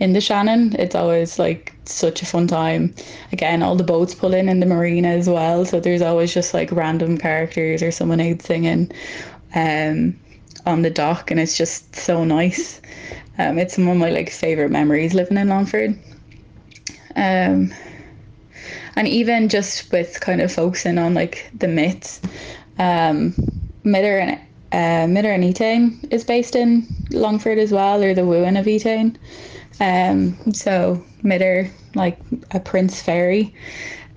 [0.00, 0.74] in the Shannon.
[0.78, 2.94] It's always like such a fun time.
[3.32, 6.54] Again, all the boats pull in in the marina as well, so there's always just
[6.54, 8.90] like random characters or someone out singing
[9.54, 10.18] um,
[10.66, 12.80] on the dock, and it's just so nice.
[13.38, 15.98] Um, it's one of my like favorite memories living in Longford.
[17.16, 17.72] Um,
[18.96, 22.20] and even just with kind of focusing on like the myths,
[22.78, 23.32] um,
[23.84, 24.40] Midir and
[24.72, 29.16] uh, Midir and Etain is based in Longford as well, or the Wooing of Etain.
[29.78, 32.18] Um, so Midir, like
[32.50, 33.54] a prince fairy,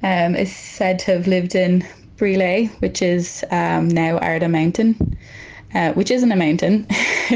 [0.02, 1.86] um, is said to have lived in
[2.18, 5.18] Bree which is um, now Ardagh Mountain,
[5.74, 6.88] uh, which isn't a mountain.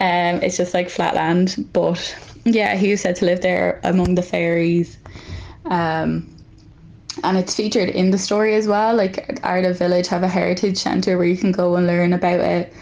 [0.00, 1.68] um, it's just like flat land.
[1.72, 4.98] But yeah, he was said to live there among the fairies.
[5.66, 6.26] Um,
[7.22, 8.94] and it's featured in the story as well.
[8.94, 12.72] Like Ardagh Village have a heritage centre where you can go and learn about it.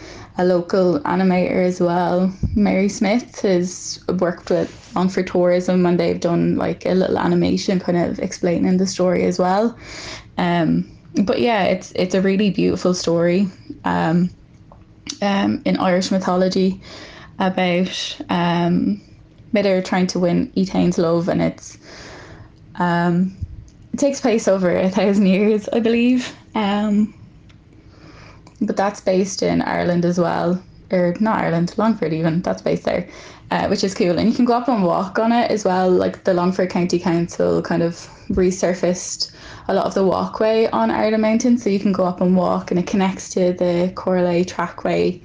[0.41, 6.21] A local animator as well, Mary Smith, has worked with On for Tourism and they've
[6.21, 9.77] done like a little animation kind of explaining the story as well.
[10.37, 10.89] Um,
[11.25, 13.49] but yeah, it's it's a really beautiful story
[13.85, 14.31] um,
[15.23, 16.81] um, in Irish mythology
[17.41, 19.01] about um,
[19.53, 21.79] Midir trying to win Etain's love, and it's
[22.77, 23.37] um,
[23.93, 26.33] it takes place over a thousand years, I believe.
[26.55, 27.15] Um,
[28.61, 30.63] but that's based in Ireland as well.
[30.91, 33.09] or not Ireland, Longford even, that's based there,
[33.51, 34.19] uh, which is cool.
[34.19, 35.91] And you can go up and walk on it as well.
[35.91, 37.95] Like the Longford County Council kind of
[38.31, 39.33] resurfaced
[39.69, 42.71] a lot of the walkway on Ardagh Mountain, so you can go up and walk,
[42.71, 45.21] and it connects to the Corlea trackway,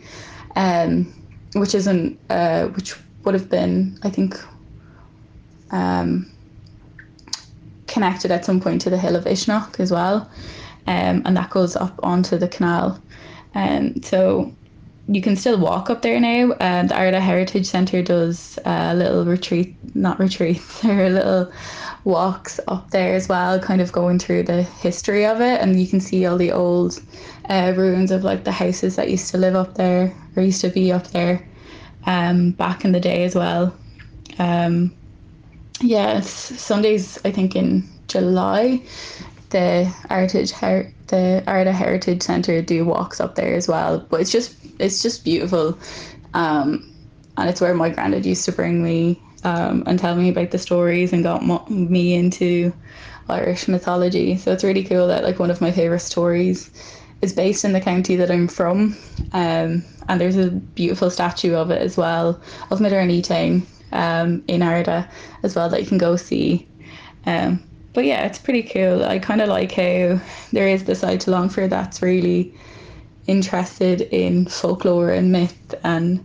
[0.56, 1.14] um,
[1.54, 4.38] which isn't, uh, which would have been, I think,
[5.72, 6.30] um,
[7.88, 10.30] connected at some point to the Hill of Uisneach as well,
[10.88, 13.02] um, and that goes up onto the canal.
[13.54, 14.56] And um, so
[15.08, 16.54] you can still walk up there now.
[16.60, 21.52] And the Ardagh Heritage Centre does a little retreat, not retreats, there are little
[22.06, 25.62] walks up there as well, kind of going through the history of it.
[25.62, 27.02] And you can see all the old
[27.50, 30.70] uh, ruins of like the houses that used to live up there or used to
[30.70, 31.46] be up there
[32.06, 33.76] um, back in the day as well.
[34.40, 34.94] Um,
[35.82, 38.82] yeah, Sundays, I think in July,
[39.54, 44.06] the Heritage Her- the Ardagh Heritage Centre do walks up there as well.
[44.10, 45.78] But it's just it's just beautiful,
[46.34, 46.92] um,
[47.38, 50.58] and it's where my granddad used to bring me um, and tell me about the
[50.58, 52.74] stories and got me into
[53.30, 54.38] Irish mythology.
[54.38, 56.72] So it's really cool that like one of my favorite stories
[57.22, 58.98] is based in the county that I'm from,
[59.32, 63.64] um, and there's a beautiful statue of it as well of Midir
[63.94, 65.08] um, in Ardagh
[65.44, 66.68] as well that you can go see.
[67.26, 69.04] Um, but yeah, it's pretty cool.
[69.06, 70.20] I kind of like how
[70.52, 72.54] there is the side to Longford that's really
[73.28, 76.24] interested in folklore and myth and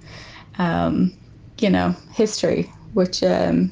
[0.59, 1.13] um,
[1.59, 3.71] you know history, which um,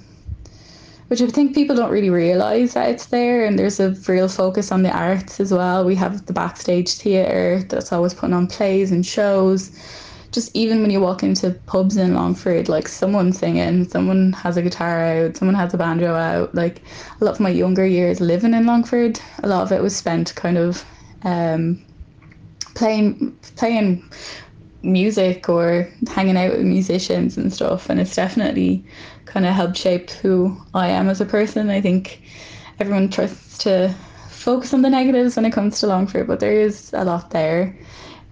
[1.09, 3.46] which I think people don't really realise that it's there.
[3.46, 5.85] And there's a real focus on the arts as well.
[5.85, 9.70] We have the backstage theatre that's always putting on plays and shows
[10.33, 14.62] just even when you walk into pubs in Longford, like someone's singing, someone has a
[14.62, 16.55] guitar out, someone has a banjo out.
[16.55, 16.83] Like
[17.21, 20.35] a lot of my younger years living in Longford, a lot of it was spent
[20.35, 20.85] kind of
[21.23, 21.83] um,
[22.75, 24.09] playing playing
[24.83, 27.89] music or hanging out with musicians and stuff.
[27.89, 28.85] And it's definitely
[29.25, 31.71] kind of helped shape who I am as a person.
[31.71, 32.23] I think
[32.79, 33.95] everyone tries to
[34.29, 37.77] focus on the negatives when it comes to Longford, but there is a lot there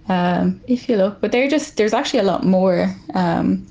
[0.08, 1.20] um, if you look.
[1.20, 3.66] But they're just there's actually a lot more um,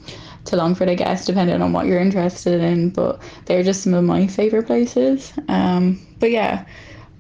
[0.46, 2.90] to Longford, I guess, depending on what you're interested in.
[2.90, 5.34] But they're just some of my favorite places.
[5.48, 6.66] Um, but yeah,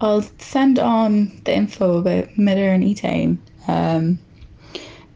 [0.01, 3.37] I'll send on the info about Midir and Etain.
[3.67, 4.19] Um,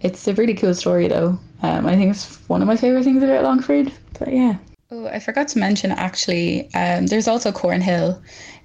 [0.02, 1.40] it's a really cool story, though.
[1.62, 3.92] Um, I think it's one of my favorite things about Longford.
[4.20, 4.58] But yeah.
[4.90, 6.74] Oh, I forgot to mention actually.
[6.74, 8.22] Um, there's also Cornhill.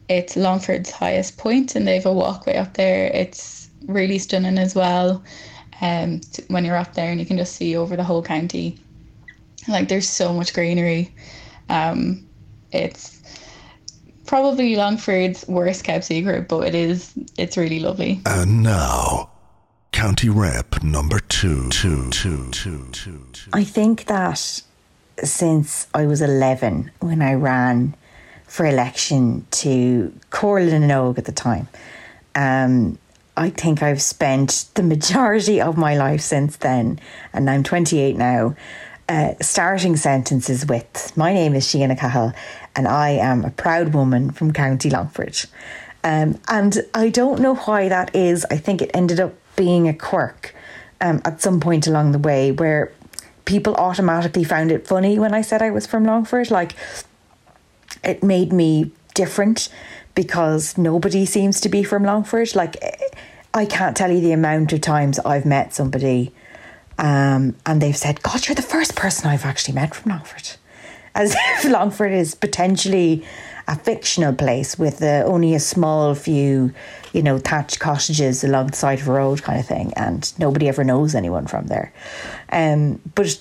[0.08, 3.06] It's Longford's highest point, and they have a walkway up there.
[3.06, 5.22] It's really stunning as well.
[5.80, 8.78] Um, when you're up there and you can just see over the whole county,
[9.68, 11.12] like there's so much greenery.
[11.68, 12.26] Um,
[12.70, 13.20] it's
[14.26, 17.12] probably Longford's worst kept secret, but it is.
[17.36, 18.20] It's really lovely.
[18.26, 19.30] And now,
[19.92, 23.50] county rep number two, two, two, two, two, two.
[23.52, 24.62] I think that
[25.22, 27.94] since I was 11 when I ran
[28.46, 31.68] for election to Comhairle na nÓg at the time,
[32.34, 32.98] um,
[33.36, 37.00] I think I've spent the majority of my life since then,
[37.32, 38.54] and I'm 28 now,
[39.08, 42.32] uh, starting sentences with My name is Sheena Cahill,
[42.76, 45.44] and I am a proud woman from County Longford.
[46.04, 48.44] Um, and I don't know why that is.
[48.50, 50.54] I think it ended up being a quirk
[51.00, 52.92] um, at some point along the way where
[53.44, 56.50] people automatically found it funny when I said I was from Longford.
[56.50, 56.74] Like,
[58.04, 59.68] it made me different
[60.14, 62.54] because nobody seems to be from Longford.
[62.54, 62.76] Like,
[63.54, 66.32] I can't tell you the amount of times I've met somebody
[66.98, 70.50] um, and they've said, God, you're the first person I've actually met from Longford.
[71.14, 73.24] As if Longford is potentially
[73.68, 76.72] a fictional place with uh, only a small few,
[77.12, 80.68] you know, thatched cottages along the side of a road kind of thing, and nobody
[80.68, 81.92] ever knows anyone from there.
[82.50, 83.38] Um, but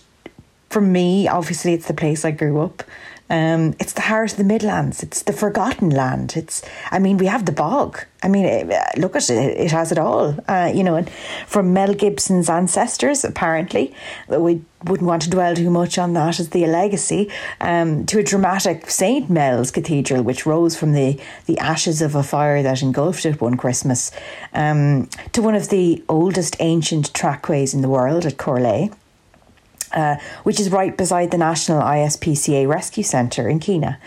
[0.69, 2.83] for me, obviously, it's the place I grew up.
[3.31, 5.01] Um, it's the heart of the Midlands.
[5.01, 6.33] It's the forgotten land.
[6.35, 6.61] It's,
[6.91, 8.03] I mean, we have the bog.
[8.21, 10.35] I mean, it, look at it; it has it all.
[10.49, 11.09] Uh, you know, and
[11.47, 13.95] from Mel Gibson's ancestors, apparently,
[14.27, 17.31] we wouldn't want to dwell too much on that as the legacy.
[17.61, 22.23] Um, to a dramatic Saint Mel's Cathedral, which rose from the the ashes of a
[22.23, 24.11] fire that engulfed it one Christmas,
[24.53, 28.91] um, to one of the oldest ancient trackways in the world at Corlea
[29.93, 33.97] uh, which is right beside the National ISPCA Rescue Centre in Keenagh.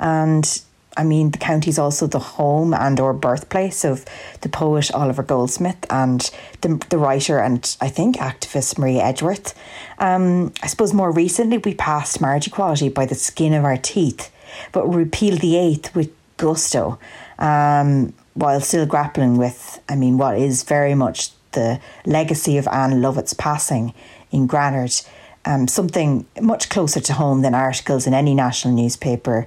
[0.00, 0.62] And
[0.96, 4.04] I mean, the county is also the home and or birthplace of
[4.42, 6.30] the poet Oliver Goldsmith and
[6.60, 9.54] the, the writer and I think activist Maria Edgeworth.
[9.98, 14.30] Um, I suppose more recently we passed marriage equality by the skin of our teeth,
[14.72, 16.98] but repealed the eighth with gusto,
[17.38, 23.00] um, while still grappling with, I mean, what is very much the legacy of Ann
[23.00, 23.94] Lovett's passing
[24.30, 25.00] in Granard,
[25.44, 29.46] um, something much closer to home than articles in any national newspaper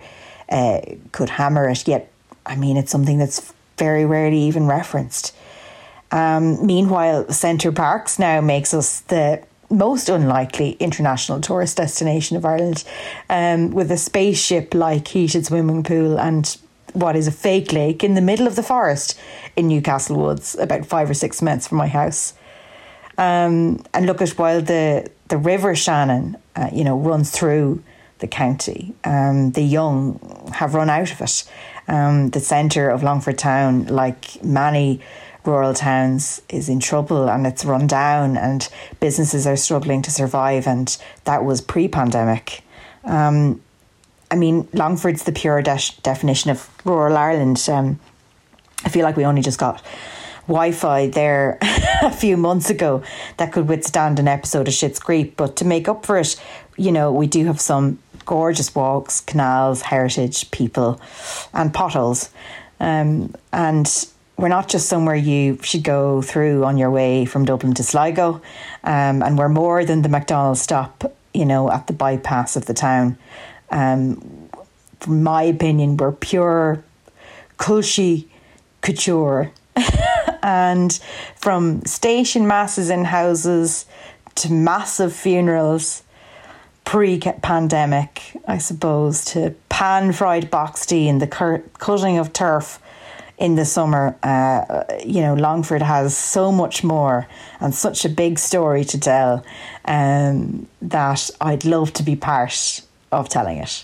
[0.50, 0.82] uh,
[1.12, 1.88] could hammer it.
[1.88, 2.12] Yet,
[2.46, 5.36] I mean, it's something that's very rarely even referenced.
[6.12, 12.86] Um, meanwhile, Center Parcs now makes us the most unlikely international tourist destination of Ireland,
[13.30, 16.58] um, with a spaceship like heated swimming pool and
[16.94, 19.20] what is a fake lake in the middle of the forest
[19.56, 22.34] in Newcastle Woods, about five or six minutes from my house.
[23.18, 27.84] Um, and look at while the the River Shannon, uh, you know, runs through
[28.20, 28.94] the county.
[29.04, 31.44] Um, the young have run out of it.
[31.88, 35.02] Um, the centre of Longford Town, like many
[35.46, 38.68] rural towns, is in trouble and it's run down, and
[39.00, 40.68] businesses are struggling to survive.
[40.68, 42.64] And that was pre-pandemic.
[43.04, 43.62] Um,
[44.30, 47.66] I mean, Longford's the pure de- definition of rural Ireland.
[47.70, 48.00] Um,
[48.84, 49.82] I feel like we only just got
[50.48, 51.58] Wi-Fi there
[52.02, 53.04] a few months ago
[53.38, 55.36] that could withstand an episode of Schitt's Creek.
[55.38, 56.36] But to make up for it,
[56.78, 61.02] you know, we do have some gorgeous walks, canals, heritage, people,
[61.54, 62.30] and potholes.
[62.80, 63.88] Um, and
[64.38, 68.42] we're not just somewhere you should go through on your way from Dublin to Sligo,
[68.84, 72.74] um, and we're more than the McDonald's stop, you know, at the bypass of the
[72.74, 73.18] town.
[73.72, 74.50] Um,
[75.00, 76.84] from my opinion, we're pure
[77.58, 78.18] culture
[78.82, 79.52] couture.
[80.48, 80.98] and
[81.36, 83.86] from station masses in houses
[84.36, 86.04] to massive funerals
[86.86, 92.80] pre pandemic, I suppose, to pan fried boxty and the cur- cutting of turf
[93.38, 94.16] in the summer.
[94.24, 97.28] Uh, you know, Longford has so much more
[97.60, 99.46] and such a big story to tell
[99.84, 102.82] um, that I'd love to be part
[103.12, 103.84] of telling it.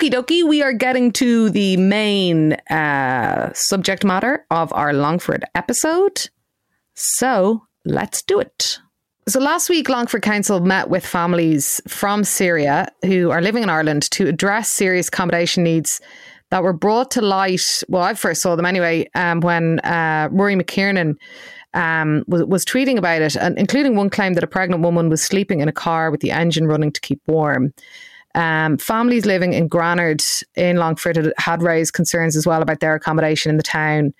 [0.00, 6.30] Okie dokie, we are getting to the main uh, subject matter of our Longford episode.
[6.94, 8.78] So let's do it.
[9.28, 14.10] So last week, Longford Council met with families from Syria who are living in Ireland
[14.12, 16.00] to address serious accommodation needs
[16.48, 17.82] that were brought to light.
[17.90, 21.16] Well, I first saw them anyway um, when uh, Ruairí McKiernan
[21.74, 25.20] um, was, was tweeting about it, and including one claim that a pregnant woman was
[25.20, 27.74] sleeping in a car with the engine running to keep warm.
[28.34, 30.22] Um, families living in Granard
[30.54, 34.14] in Longford had, raised concerns as well about their accommodation in the town.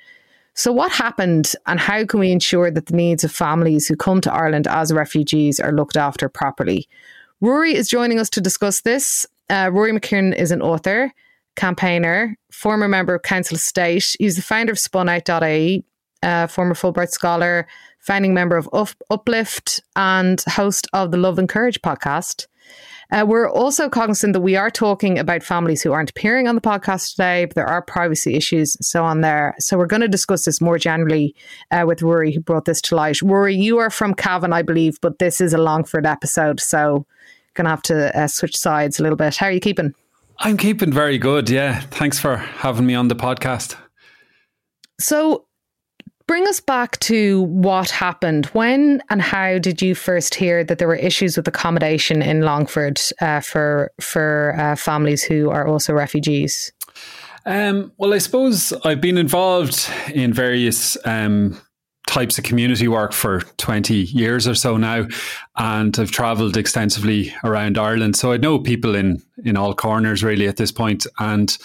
[0.55, 4.21] So, what happened, and how can we ensure that the needs of families who come
[4.23, 6.89] to Ireland as refugees are looked after properly?
[7.41, 9.27] Rory is joining us to discuss this.
[9.49, 11.13] Uh, Ruairí McKiernan is an author,
[11.57, 14.17] campaigner, former member of Council of State.
[14.19, 15.85] He's the founder of spunout.ie,
[16.23, 17.67] uh, former Fulbright scholar,
[18.01, 18.69] founding member of
[19.11, 22.47] Uplift, and host of the Love and Courage podcast.
[23.13, 26.61] Uh, we're also cognizant that we are talking about families who aren't appearing on the
[26.61, 29.55] podcast today, but there are privacy issues and so on there.
[29.59, 31.35] So we're going to discuss this more generally
[31.71, 33.21] uh, with Rory, who brought this to light.
[33.23, 37.07] Rory, you are from Cavan, I believe, but this is a Longford episode, so
[37.55, 39.37] going to have to uh, switch sides a little bit.
[39.37, 39.95] How are you keeping?
[40.39, 41.51] I'm keeping very good.
[41.51, 41.81] Yeah.
[41.81, 43.77] Thanks for having me on the podcast.
[45.01, 45.47] So
[46.31, 48.47] bring us back to what happened.
[48.53, 53.01] When and how did you first hear that there were issues with accommodation in Longford
[53.21, 56.71] uh, for for uh, families who are also refugees?
[57.47, 61.61] Um, well, I suppose I've been involved in various um,
[62.07, 65.09] types of community work for 20 years or so now
[65.57, 70.47] and I've traveled extensively around Ireland so I know people in in all corners really
[70.47, 71.57] at this point and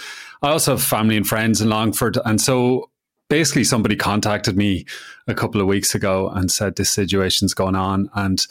[0.41, 2.89] I also have family and friends in Longford and so
[3.29, 4.85] basically somebody contacted me
[5.27, 8.09] a couple of weeks ago and said this situation's going on.
[8.13, 8.45] And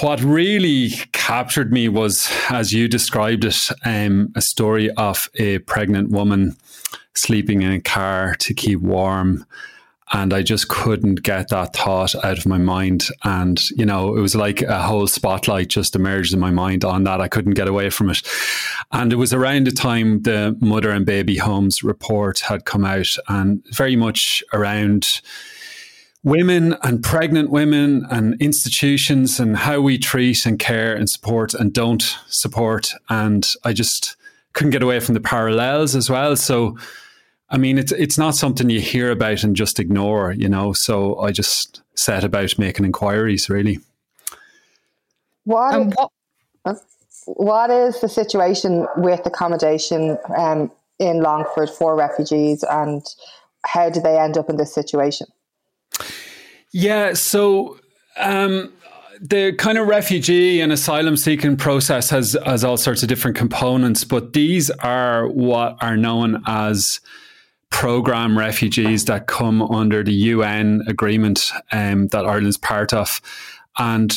[0.00, 6.10] what really captured me was as you described it um, a story of a pregnant
[6.10, 6.56] woman
[7.14, 9.44] sleeping in a car to keep warm
[10.12, 13.08] and I just couldn't get that thought out of my mind.
[13.24, 17.04] And, you know, it was like a whole spotlight just emerged in my mind on
[17.04, 17.20] that.
[17.20, 18.18] I couldn't get away from it.
[18.92, 23.08] And it was around the time the Mother and Baby Homes report had come out,
[23.28, 25.20] and very much around
[26.24, 31.72] women and pregnant women and institutions and how we treat and care and support and
[31.72, 32.92] don't support.
[33.08, 34.16] And I just
[34.52, 36.36] couldn't get away from the parallels as well.
[36.36, 36.76] So,
[37.52, 40.72] I mean, it's it's not something you hear about and just ignore, you know.
[40.72, 43.78] So I just set about making inquiries, really.
[45.44, 45.90] What, um,
[46.62, 46.78] what,
[47.26, 53.04] what is the situation with accommodation um, in Longford for refugees, and
[53.66, 55.26] how did they end up in this situation?
[56.72, 57.78] Yeah, so
[58.16, 58.72] um,
[59.20, 64.04] the kind of refugee and asylum seeking process has has all sorts of different components,
[64.04, 66.98] but these are what are known as
[67.72, 73.20] program refugees that come under the UN agreement um, that Ireland's part of,
[73.78, 74.14] and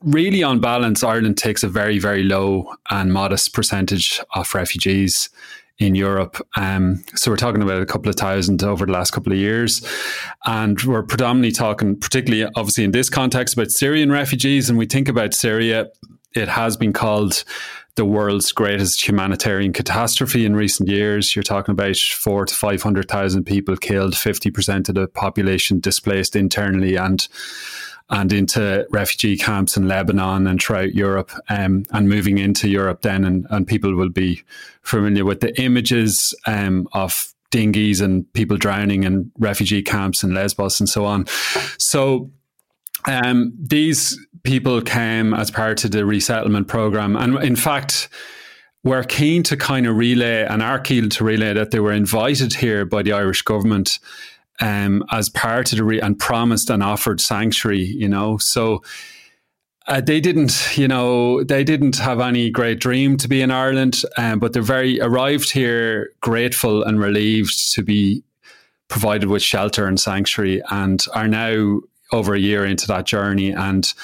[0.00, 5.30] really on balance, Ireland takes a very very low and modest percentage of refugees
[5.78, 6.36] in Europe.
[6.56, 9.84] Um, so we're talking about a couple of thousand over the last couple of years.
[10.44, 14.68] And we're predominantly talking, particularly obviously in this context, about Syrian refugees.
[14.68, 15.88] And we think about Syria,
[16.34, 17.44] it has been called
[17.96, 21.36] the world's greatest humanitarian catastrophe in recent years.
[21.36, 27.26] You're talking about four to 500,000 people killed, 50% of the population displaced internally and
[28.10, 33.24] and into refugee camps in Lebanon and throughout Europe, um, and moving into Europe then,
[33.24, 34.42] and, and people will be
[34.82, 37.14] familiar with the images um, of
[37.50, 41.24] dinghies and people drowning in refugee camps in Lesbos and so on.
[41.78, 42.30] So
[43.06, 48.08] um, these people came as part of the resettlement program, and in fact.
[48.84, 52.54] We're keen to kind of relay and are keen to relay that they were invited
[52.54, 54.00] here by the Irish government
[54.60, 57.84] um, as part of the re- and promised and offered sanctuary.
[57.84, 58.82] You know, so
[59.86, 64.02] uh, they didn't, you know, they didn't have any great dream to be in Ireland,
[64.16, 68.24] um, but they're very arrived here grateful and relieved to be
[68.88, 71.80] provided with shelter and sanctuary, and are now
[72.10, 73.94] over a year into that journey and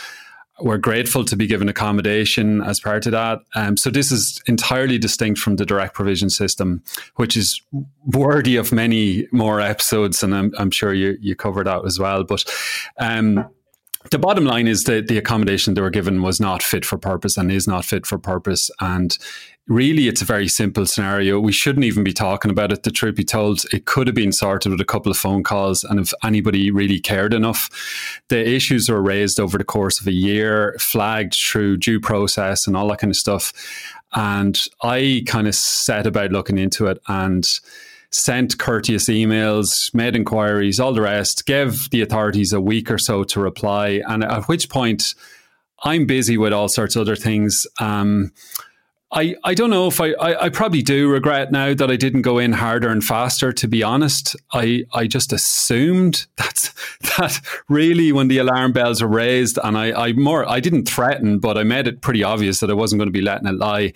[0.61, 3.40] we're grateful to be given accommodation as part of that.
[3.54, 6.82] Um, so this is entirely distinct from the direct provision system,
[7.16, 7.62] which is
[8.06, 12.24] worthy of many more episodes, and I'm, I'm sure you you cover that as well.
[12.24, 12.44] But
[12.98, 13.48] um,
[14.11, 17.36] the bottom line is that the accommodation they were given was not fit for purpose
[17.36, 19.16] and is not fit for purpose, and
[19.68, 21.38] really it's a very simple scenario.
[21.38, 22.82] We shouldn't even be talking about it.
[22.82, 25.84] The truth be told, it could have been sorted with a couple of phone calls.
[25.84, 27.68] And if anybody really cared enough,
[28.28, 32.76] the issues were raised over the course of a year, flagged through due process and
[32.76, 33.52] all that kind of stuff.
[34.14, 37.44] And I kind of set about looking into it and
[38.11, 43.24] sent courteous emails, made inquiries, all the rest, gave the authorities a week or so
[43.24, 44.02] to reply.
[44.06, 45.02] And at which point,
[45.84, 47.66] I'm busy with all sorts of other things.
[47.80, 48.32] Um,
[49.11, 52.22] I, I don't know if I, I, I, probably do regret now that I didn't
[52.22, 54.36] go in harder and faster, to be honest.
[54.52, 56.74] I, I just assumed that,
[57.16, 61.38] that really when the alarm bells were raised and I, I more, I didn't threaten,
[61.38, 63.94] but I made it pretty obvious that I wasn't going to be letting it lie.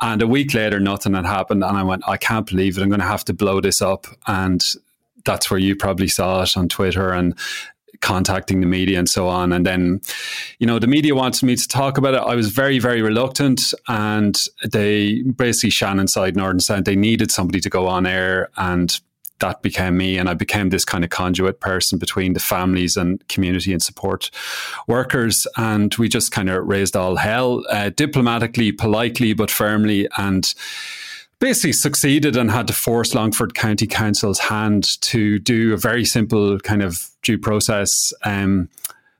[0.00, 1.64] And a week later, nothing had happened.
[1.64, 2.82] And I went, I can't believe it.
[2.82, 4.06] I'm going to have to blow this up.
[4.26, 4.60] And
[5.24, 7.12] that's where you probably saw it on Twitter.
[7.12, 7.34] And
[8.00, 9.52] contacting the media and so on.
[9.52, 10.00] And then,
[10.58, 12.20] you know, the media wanted me to talk about it.
[12.20, 13.62] I was very, very reluctant.
[13.88, 18.50] And they basically, Shannonside, Northern Sound they needed somebody to go on air.
[18.56, 18.98] And
[19.40, 20.18] that became me.
[20.18, 24.30] And I became this kind of conduit person between the families and community and support
[24.86, 25.46] workers.
[25.56, 30.08] And we just kind of raised all hell, uh, diplomatically, politely, but firmly.
[30.16, 30.46] And,
[31.38, 36.58] basically succeeded and had to force Longford County Council's hand to do a very simple
[36.60, 37.90] kind of due process.
[38.24, 38.68] Um,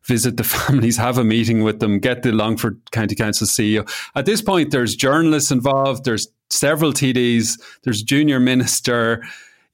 [0.05, 3.89] visit the families, have a meeting with them, get the Longford County Council CEO.
[4.15, 9.25] At this point, there's journalists involved, there's several TDs, there's junior minister,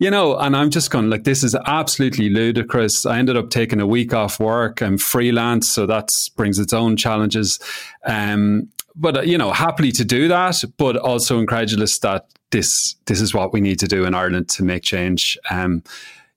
[0.02, 3.06] you know, and I'm just going like, this is absolutely ludicrous.
[3.06, 4.82] I ended up taking a week off work.
[4.82, 7.60] I'm freelance, so that brings its own challenges.
[8.04, 13.32] Um, but you know, happily to do that, but also incredulous that this this is
[13.32, 15.38] what we need to do in Ireland to make change.
[15.48, 15.84] Um,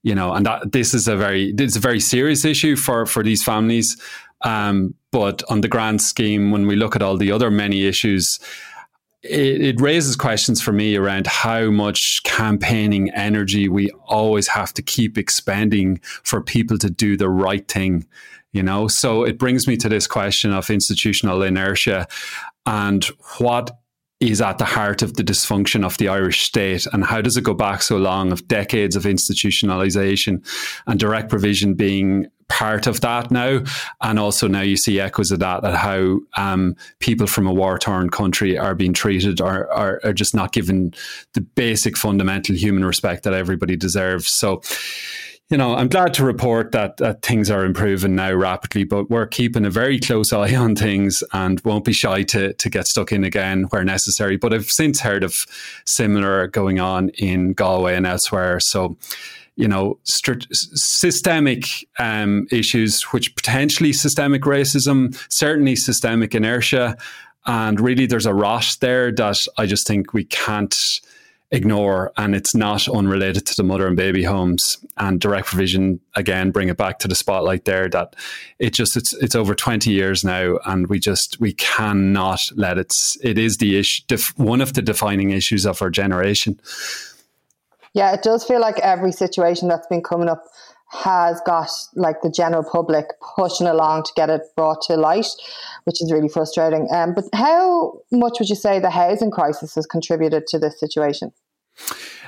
[0.03, 3.23] you know, and that this is a very it's a very serious issue for for
[3.23, 3.97] these families.
[4.41, 8.39] Um, but on the grand scheme, when we look at all the other many issues,
[9.29, 14.81] it, it, raises questions for me around how much campaigning energy we always have to
[14.81, 18.05] keep expending for people to do the right thing
[18.55, 18.87] you know?
[18.87, 22.07] So it brings me to this question of institutional inertia
[22.65, 23.03] and
[23.37, 23.77] what
[24.21, 27.43] is at the heart of the dysfunction of the Irish state and how does it
[27.43, 30.37] go back so long of decades of institutionalization
[30.87, 33.59] and direct provision being part of that now
[34.01, 38.09] and also now you see echoes of that at how um, people from a war-torn
[38.09, 40.93] country are being treated or are, are just not given
[41.33, 44.61] the basic fundamental human respect that everybody deserves so
[45.49, 49.27] you know, I'm glad to report that, that things are improving now rapidly, but we're
[49.27, 53.11] keeping a very close eye on things and won't be shy to, to get stuck
[53.11, 54.37] in again where necessary.
[54.37, 55.35] But I've since heard of
[55.85, 58.59] similar going on in Galway and elsewhere.
[58.59, 58.97] So,
[59.55, 61.65] you know, st- systemic
[61.97, 66.97] um, issues, which potentially systemic racism, certainly systemic inertia.
[67.45, 70.75] And really, there's a rot there that I just think we can't
[71.51, 72.11] ignore.
[72.17, 75.99] And it's not unrelated to the mother and baby homes and direct provision.
[76.15, 78.15] Again, bring it back to the spotlight there that
[78.59, 80.57] it just, it's, it's over 20 years now.
[80.65, 82.91] And we just, we cannot let it,
[83.23, 84.03] it is the issue,
[84.35, 86.59] one of the defining issues of our generation.
[87.95, 90.43] Yeah, it does feel like every situation that's been coming up
[90.89, 95.27] has got like the general public pushing along to get it brought to light,
[95.85, 96.87] which is really frustrating.
[96.93, 101.31] Um, but how much would you say the housing crisis has contributed to this situation?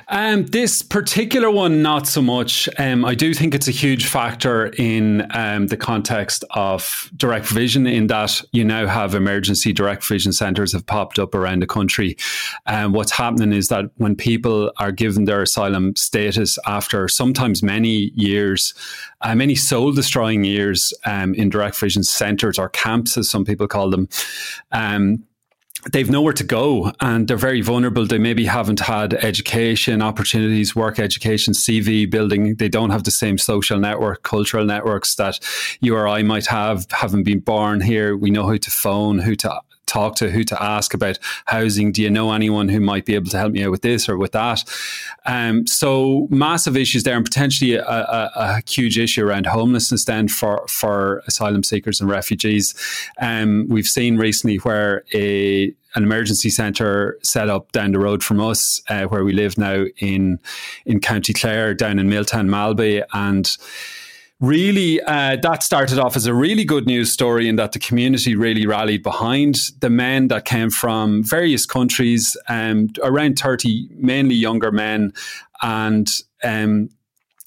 [0.09, 2.69] Um, this particular one, not so much.
[2.77, 7.85] Um, I do think it's a huge factor in um, the context of direct vision,
[7.85, 12.15] in that you now have emergency direct vision centres have popped up around the country.
[12.65, 18.11] And what's happening is that when people are given their asylum status after sometimes many
[18.15, 18.73] years,
[19.21, 23.67] uh, many soul destroying years um, in direct vision centres or camps, as some people
[23.67, 24.07] call them,
[24.71, 25.26] um,
[25.91, 28.05] they've nowhere to go and they're very vulnerable.
[28.05, 32.55] They maybe haven't had education opportunities, work education, CV building.
[32.55, 35.39] They don't have the same social network, cultural networks that
[35.81, 38.15] you or I might have, having been born here.
[38.15, 41.91] We know who to phone, who to talk to, who to ask about housing.
[41.91, 44.17] Do you know anyone who might be able to help me out with this or
[44.17, 44.63] with that?
[45.25, 50.27] Um, so massive issues there, and potentially a, a, a, huge issue around homelessness then
[50.27, 52.73] for for asylum seekers and refugees.
[53.19, 58.39] Um, we've seen recently where a an emergency centre set up down the road from
[58.39, 60.39] us, uh, where we live now in
[60.85, 63.49] in County Clare, down in Milltown Malbay, and
[64.39, 68.35] really uh, that started off as a really good news story in that the community
[68.35, 74.71] really rallied behind the men that came from various countries um, around 30 mainly younger
[74.71, 75.11] men
[75.63, 76.07] and
[76.43, 76.89] um,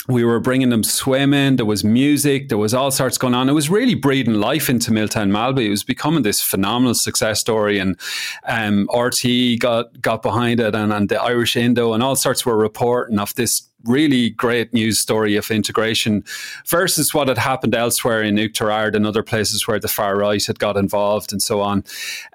[0.09, 1.57] we were bringing them swimming.
[1.57, 2.48] There was music.
[2.48, 3.48] There was all sorts going on.
[3.48, 5.66] It was really breathing life into Milltown Malbay.
[5.66, 7.98] It was becoming this phenomenal success story, and
[8.46, 12.57] um, RTÉ got got behind it, and, and the Irish Indo, and all sorts were
[12.57, 16.22] reporting of this really great news story of integration
[16.66, 20.59] versus what had happened elsewhere in Oughterard and other places where the far right had
[20.59, 21.82] got involved and so on.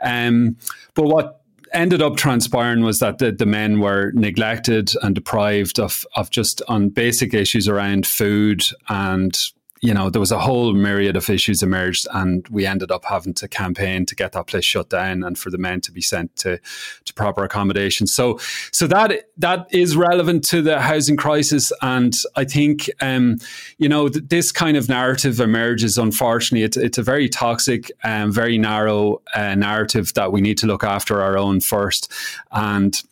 [0.01, 0.57] Um,
[0.95, 1.44] but what
[1.75, 6.61] ended up transpiring was that the, the men were neglected and deprived of, of just
[6.67, 9.37] on basic issues around food and
[9.81, 13.33] you know, there was a whole myriad of issues emerged, and we ended up having
[13.35, 16.35] to campaign to get that place shut down and for the men to be sent
[16.37, 16.59] to
[17.03, 18.07] to proper accommodation.
[18.07, 18.39] So,
[18.71, 23.37] so that that is relevant to the housing crisis, and I think, um,
[23.77, 25.97] you know, th- this kind of narrative emerges.
[25.97, 30.57] Unfortunately, it's it's a very toxic and um, very narrow uh, narrative that we need
[30.59, 32.11] to look after our own first,
[32.51, 33.03] and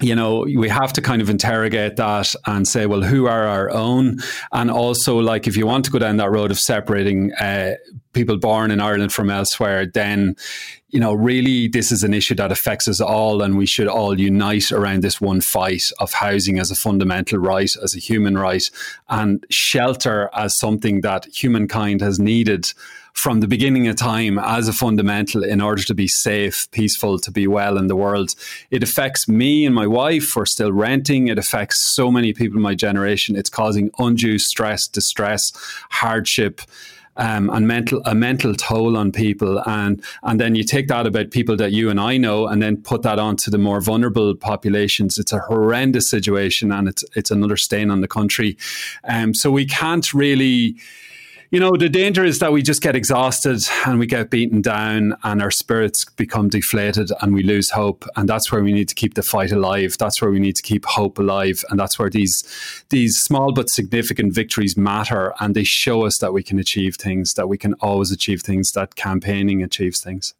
[0.00, 3.70] you know, we have to kind of interrogate that and say, well, who are our
[3.70, 4.18] own?
[4.52, 7.74] And also, like, if you want to go down that road of separating uh,
[8.12, 10.34] people born in Ireland from elsewhere, then,
[10.88, 14.18] you know, really this is an issue that affects us all, and we should all
[14.18, 18.64] unite around this one fight of housing as a fundamental right, as a human right,
[19.08, 22.72] and shelter as something that humankind has needed
[23.12, 27.30] from the beginning of time as a fundamental in order to be safe, peaceful, to
[27.30, 28.34] be well in the world.
[28.70, 30.34] It affects me and my wife.
[30.34, 31.28] We're still renting.
[31.28, 33.36] It affects so many people in my generation.
[33.36, 35.52] It's causing undue stress, distress,
[35.90, 36.60] hardship.
[37.14, 41.30] Um, and mental a mental toll on people and and then you take that about
[41.30, 45.18] people that you and I know and then put that onto the more vulnerable populations
[45.18, 48.56] it's a horrendous situation and it's it's another stain on the country
[49.04, 50.74] um, so we can't really
[51.52, 55.14] you know, the danger is that we just get exhausted and we get beaten down
[55.22, 58.06] and our spirits become deflated and we lose hope.
[58.16, 59.96] And that's where we need to keep the fight alive.
[59.98, 61.62] That's where we need to keep hope alive.
[61.68, 62.42] And that's where these
[62.88, 67.34] these small but significant victories matter and they show us that we can achieve things,
[67.34, 70.32] that we can always achieve things, that campaigning achieves things.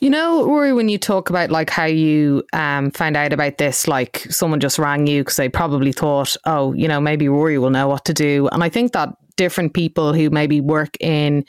[0.00, 3.86] You know, Rory, when you talk about like how you um, found out about this,
[3.86, 7.70] like someone just rang you because they probably thought, oh, you know, maybe Rory will
[7.70, 8.48] know what to do.
[8.50, 11.46] And I think that different people who maybe work in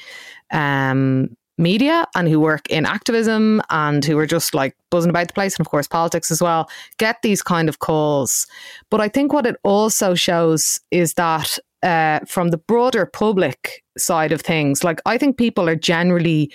[0.51, 1.27] um,
[1.57, 5.57] media and who work in activism and who are just like buzzing about the place
[5.57, 6.69] and of course politics as well
[6.99, 8.47] get these kind of calls.
[8.89, 14.31] But i think what it also shows is that uh, from the broader public side
[14.31, 16.49] of things like i think people are generally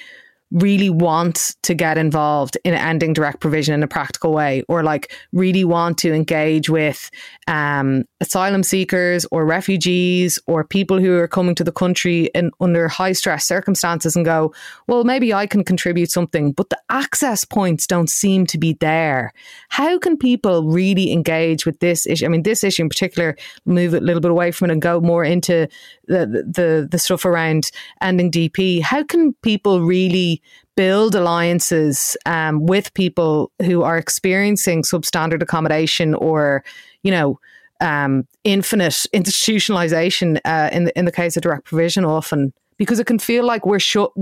[0.52, 5.12] really want to get involved in ending direct provision in a practical way or like
[5.32, 7.10] really want to engage with
[7.48, 12.86] um, asylum seekers or refugees or people who are coming to the country in under
[12.86, 14.54] high stress circumstances and go
[14.86, 19.32] well maybe I can contribute something but the access points don't seem to be there.
[19.68, 23.94] How can people really engage with this issue I mean this issue in particular move
[23.94, 25.68] a little bit away from it and go more into
[26.06, 27.64] the the, the stuff around
[28.00, 30.40] ending DP how can people really
[30.76, 36.62] build alliances um, with people who are experiencing substandard accommodation or,
[37.02, 37.40] you know,
[37.80, 42.52] um, infinite institutionalization uh, in the in the case of direct provision often?
[42.76, 44.12] Because it can feel like we're shut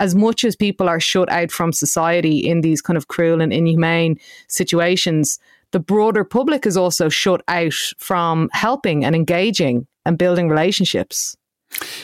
[0.00, 3.52] as much as people are shut out from society in these kind of cruel and
[3.52, 4.18] inhumane
[4.48, 5.38] situations
[5.72, 11.36] the broader public is also shut out from helping and engaging and building relationships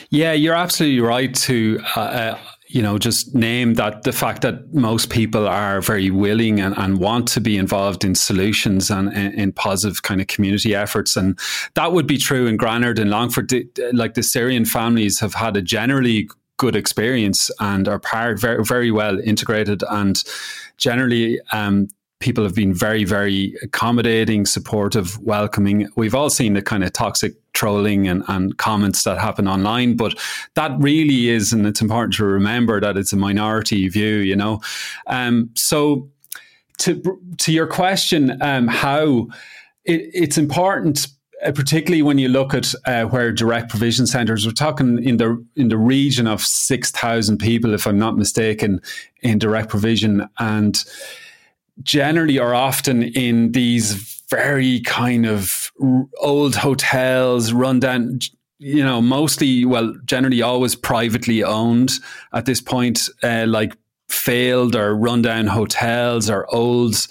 [0.09, 2.37] yeah you're absolutely right to uh, uh,
[2.69, 6.99] you know, just name that the fact that most people are very willing and, and
[6.99, 11.15] want to be involved in solutions and in positive kind of community efforts.
[11.15, 11.39] And
[11.75, 13.51] that would be true in Granard and Longford.
[13.93, 18.91] Like the Syrian families have had a generally good experience and are part very, very
[18.91, 20.21] well integrated and
[20.77, 21.87] generally um,
[22.19, 25.87] people have been very, very accommodating, supportive, welcoming.
[25.95, 30.13] We've all seen the kind of toxic trolling and, and comments that happen online, but
[30.53, 34.61] that really is, and it's important to remember that it's a minority view, you know.
[35.07, 36.07] Um, so,
[36.79, 37.01] to
[37.37, 39.27] to your question, um, how
[39.85, 41.07] it, it's important
[41.43, 45.43] uh, particularly when you look at uh, where direct provision centres, we're talking in the
[45.55, 48.81] in the region of six thousand people, if I'm not mistaken,
[49.21, 50.83] in direct provision, and
[51.83, 55.66] generally are often in these very kind of
[56.19, 58.19] old hotels, run down,
[58.59, 61.91] you know, mostly, well, generally always privately owned
[62.33, 63.77] at this point, uh, like
[64.09, 67.07] failed or rundown hotels or old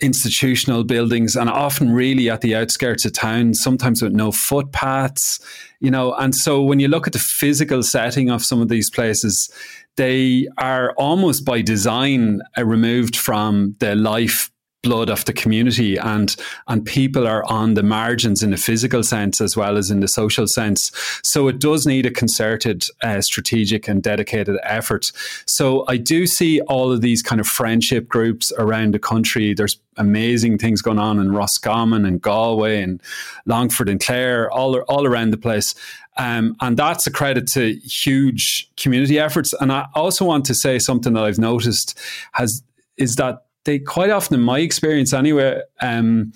[0.00, 5.38] institutional buildings and often really at the outskirts of town, sometimes with no footpaths,
[5.80, 6.12] you know.
[6.14, 9.48] And so when you look at the physical setting of some of these places,
[9.96, 14.50] they are almost by design uh, removed from the life
[14.82, 16.34] blood of the community and
[16.66, 20.08] and people are on the margins in a physical sense as well as in the
[20.08, 20.90] social sense.
[21.22, 25.12] So it does need a concerted uh, strategic and dedicated effort.
[25.46, 29.54] So i do see all of these kind of friendship groups around the country.
[29.54, 33.00] There's amazing things going on in roscommon and galway and
[33.46, 35.74] longford and clare all all around the place.
[36.16, 39.52] Um, and that's a credit to huge community efforts.
[39.60, 41.98] And I also want to say something that I've noticed
[42.32, 42.62] has
[42.96, 46.32] is that they quite often, in my experience anyway, um,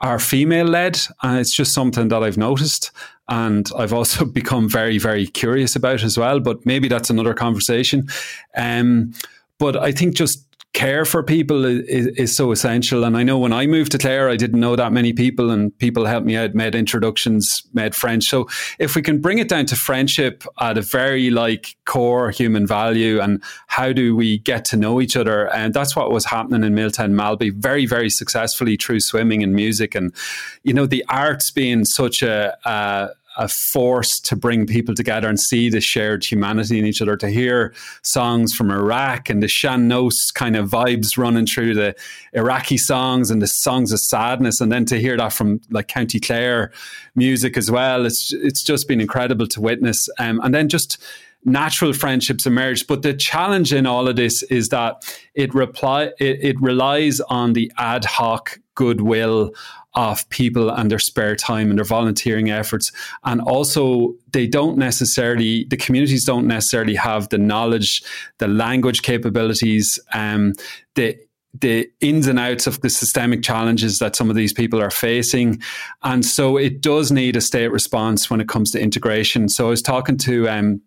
[0.00, 0.98] are female led.
[1.22, 2.90] And it's just something that I've noticed.
[3.28, 6.40] And I've also become very, very curious about as well.
[6.40, 8.08] But maybe that's another conversation.
[8.56, 9.12] Um,
[9.58, 10.44] but I think just
[10.74, 13.04] care for people is, is, so essential.
[13.04, 15.76] And I know when I moved to Clare, I didn't know that many people, and
[15.78, 18.28] people helped me out, made introductions, made friends.
[18.28, 18.48] So
[18.78, 23.20] if we can bring it down to friendship at a very like core human value,
[23.20, 26.74] and how do we get to know each other, and that's what was happening in
[26.74, 30.14] Milltown Malbay very, very successfully through swimming and music, and
[30.62, 33.08] you know the arts being such a, a
[33.38, 37.16] a force to bring people together and see the shared humanity in each other.
[37.16, 37.72] To hear
[38.02, 41.94] songs from Iraq and the Sean Nós kind of vibes running through the
[42.32, 46.20] Iraqi songs and the songs of sadness, and then to hear that from like County
[46.20, 46.72] Clare
[47.14, 48.04] music as well.
[48.04, 50.08] It's it's just been incredible to witness.
[50.18, 51.02] Um, and then just
[51.44, 52.86] natural friendships emerge.
[52.86, 55.02] But the challenge in all of this is that
[55.34, 59.52] it reply it, it relies on the ad hoc goodwill
[59.94, 62.92] of people and their spare time and their volunteering efforts.
[63.24, 68.02] And also, they don't necessarily, the communities don't necessarily have the knowledge,
[68.38, 70.52] the language capabilities, um,
[70.94, 71.18] the
[71.60, 75.60] the ins and outs of the systemic challenges that some of these people are facing.
[76.02, 79.48] And so it does need a state response when it comes to integration.
[79.48, 80.82] So I was talking to um,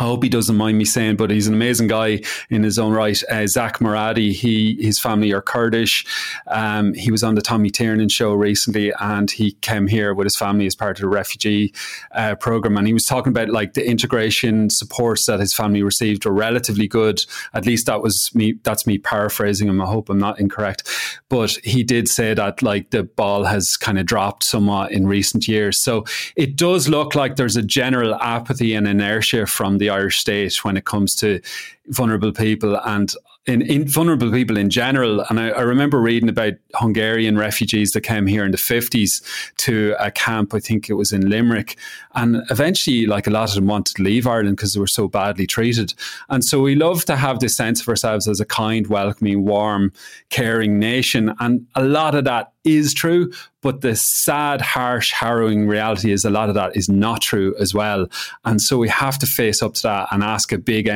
[0.00, 2.20] I hope he doesn't mind me saying, but he's an amazing guy
[2.50, 3.20] in his own right.
[3.28, 6.06] Uh, Zak Moradi, he his family are Kurdish.
[6.46, 10.36] Um, he was on the Tommy Tiernan show recently, and he came here with his
[10.36, 11.74] family as part of the refugee
[12.12, 12.76] uh, program.
[12.76, 16.86] And he was talking about like the integration supports that his family received were relatively
[16.86, 17.24] good.
[17.52, 18.54] At least that was me.
[18.62, 19.80] That's me paraphrasing him.
[19.80, 20.88] I hope I'm not incorrect,
[21.28, 25.48] but he did say that like the ball has kind of dropped somewhat in recent
[25.48, 25.82] years.
[25.82, 26.04] So
[26.36, 30.76] it does look like there's a general apathy and inertia from the Irish state when
[30.76, 31.40] it comes to
[31.88, 33.12] vulnerable people and
[33.48, 35.24] in, in, vulnerable people in general.
[35.30, 39.22] And I, I, remember reading about Hungarian refugees that came here in the 50s
[39.58, 41.78] to a camp, I think it was in Limerick.
[42.14, 45.08] And eventually, like a lot of them wanted to leave Ireland because they were so
[45.08, 45.94] badly treated.
[46.28, 49.92] And so we love to have this sense of ourselves as a kind, welcoming, warm,
[50.28, 51.34] caring nation.
[51.40, 56.30] And a lot of that is true, but the sad, harsh, harrowing reality is a
[56.30, 58.06] lot of that is not true as well.
[58.44, 60.88] And so we have to face up to that and ask a big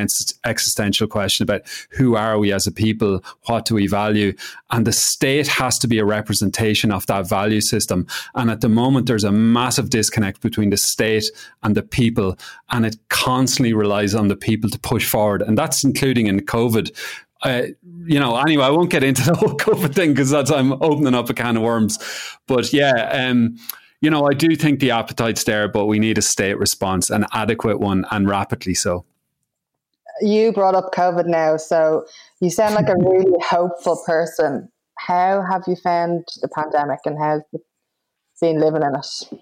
[0.45, 2.53] existential question about who are we?
[2.53, 3.23] as a people?
[3.47, 4.33] What do we value?
[4.71, 8.07] And the state has to be a representation of that value system.
[8.35, 11.25] And at the moment, there's a massive disconnect between the state
[11.63, 12.37] and the people,
[12.69, 15.41] and it constantly relies on the people to push forward.
[15.41, 16.91] And that's including in COVID.
[17.43, 17.63] Uh,
[18.05, 21.13] you know, anyway, I won't get into the whole COVID thing because that's I'm opening
[21.13, 21.99] up a can of worms.
[22.47, 23.57] But yeah, um,
[24.01, 27.25] you know, I do think the appetite's there, but we need a state response, an
[27.33, 29.05] adequate one, and rapidly so.
[30.21, 32.05] You brought up COVID now, so
[32.39, 34.69] you sound like a really hopeful person.
[34.97, 37.41] How have you found the pandemic and how's
[38.41, 39.39] been living in it?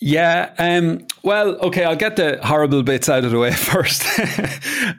[0.00, 0.54] Yeah.
[0.58, 4.04] Um, well, okay, I'll get the horrible bits out of the way first.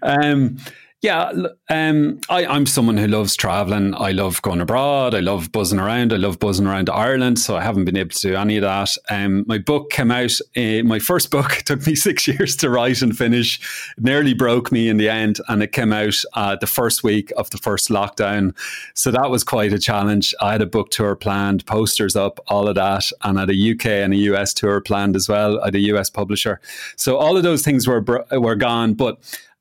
[0.04, 0.58] um,
[1.02, 1.32] yeah,
[1.70, 3.96] um, I, am someone who loves traveling.
[3.96, 5.16] I love going abroad.
[5.16, 6.12] I love buzzing around.
[6.12, 7.40] I love buzzing around Ireland.
[7.40, 8.90] So I haven't been able to do any of that.
[9.10, 10.34] Um, my book came out.
[10.58, 13.62] Uh, my first book took me six years to write and finish.
[13.98, 17.32] It nearly broke me in the end, and it came out uh, the first week
[17.38, 18.54] of the first lockdown.
[18.94, 20.36] So that was quite a challenge.
[20.42, 23.72] I had a book tour planned, posters up, all of that, and I had a
[23.72, 25.62] UK and a US tour planned as well.
[25.62, 26.60] I had a US publisher.
[26.98, 29.18] So all of those things were were gone, but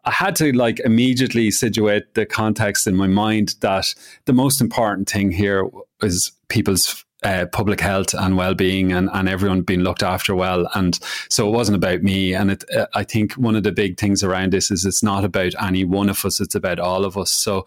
[0.09, 3.85] I had to like immediately situate the context in my mind that
[4.25, 5.69] the most important thing here
[6.03, 10.67] is people's uh, public health and well-being and, and everyone being looked after well.
[10.75, 10.99] And
[11.29, 12.33] so it wasn't about me.
[12.33, 15.27] And it, uh, i think one of the big things around this is it's not
[15.27, 17.29] about any one of us it's about all of us.
[17.35, 17.67] So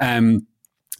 [0.00, 0.44] um,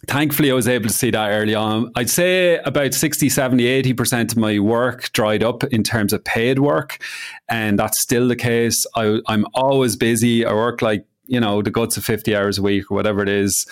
[0.07, 1.91] thankfully I was able to see that early on.
[1.95, 6.59] I'd say about 60, 70, 80% of my work dried up in terms of paid
[6.59, 6.99] work.
[7.49, 8.85] And that's still the case.
[8.95, 10.45] I, I'm always busy.
[10.45, 13.29] I work like you know the guts of 50 hours a week or whatever it
[13.29, 13.67] is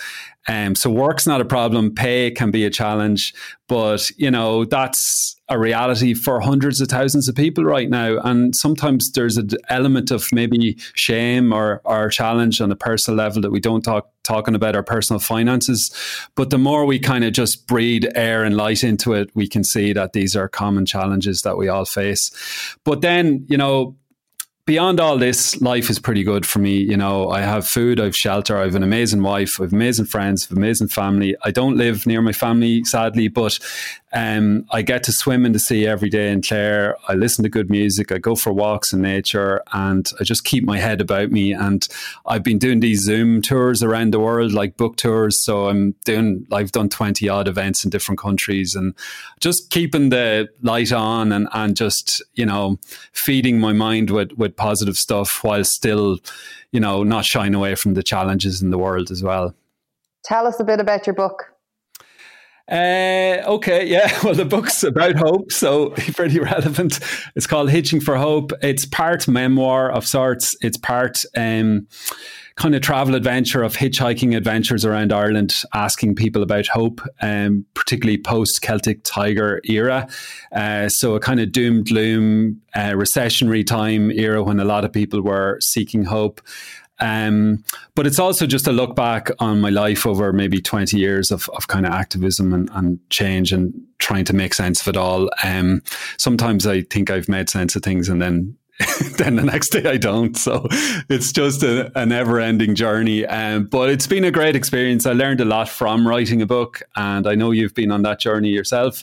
[0.48, 3.34] um, so work's not a problem pay can be a challenge
[3.68, 8.18] but you know that's a reality for hundreds of thousands of people right now.
[8.18, 13.42] And sometimes there's an element of maybe shame or, or challenge on a personal level
[13.42, 15.94] that we don't talk talking about our personal finances.
[16.34, 19.62] But the more we kind of just breathe air and light into it we can
[19.62, 22.30] see that these are common challenges that we all face.
[22.84, 23.96] But then you know
[24.66, 26.76] beyond all this, life is pretty good for me.
[26.76, 29.72] You know, I have food, I have shelter, I have an amazing wife, I have
[29.72, 31.36] amazing friends, I have amazing family.
[31.44, 33.58] I don't live near my family, sadly, but
[34.12, 36.96] um, I get to swim in the sea every day in Clare.
[37.08, 38.12] I listen to good music.
[38.12, 41.52] I go for walks in nature, and I just keep my head about me.
[41.52, 41.86] And
[42.24, 45.44] I've been doing these Zoom tours around the world, like book tours.
[45.44, 46.46] So I'm doing.
[46.52, 48.94] I've done twenty odd events in different countries, and
[49.40, 52.78] just keeping the light on and and just you know
[53.12, 56.18] feeding my mind with with positive stuff while still
[56.70, 59.52] you know not shying away from the challenges in the world as well.
[60.24, 61.55] Tell us a bit about your book.
[62.70, 64.12] Uh, okay, yeah.
[64.24, 66.98] Well, the book's about hope, so pretty relevant.
[67.36, 68.52] It's called Hitching for Hope.
[68.60, 70.56] It's part memoir of sorts.
[70.62, 71.86] It's part um,
[72.56, 78.18] kind of travel adventure of hitchhiking adventures around Ireland, asking people about hope, um, particularly
[78.18, 80.08] post Celtic Tiger era.
[80.50, 84.92] Uh, so a kind of doom gloom, uh, recessionary time era when a lot of
[84.92, 86.40] people were seeking hope.
[86.98, 91.30] Um, but it's also just a look back on my life over maybe 20 years
[91.30, 94.96] of, of kind of activism and, and change and trying to make sense of it
[94.96, 95.28] all.
[95.44, 95.82] Um,
[96.18, 98.56] sometimes I think I've made sense of things and then
[99.16, 100.36] then the next day I don't.
[100.36, 100.66] So
[101.08, 103.24] it's just a, a never ending journey.
[103.24, 105.06] Um, but it's been a great experience.
[105.06, 108.20] I learned a lot from writing a book, and I know you've been on that
[108.20, 109.02] journey yourself.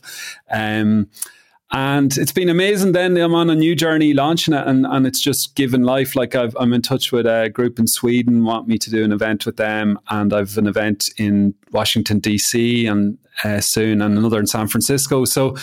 [0.51, 1.09] Um,
[1.73, 2.91] and it's been amazing.
[2.91, 6.15] Then I'm on a new journey launching it, and, and it's just given life.
[6.15, 9.11] Like i am in touch with a group in Sweden, want me to do an
[9.11, 14.39] event with them, and I've an event in Washington DC and uh, soon, and another
[14.39, 15.25] in San Francisco.
[15.25, 15.55] So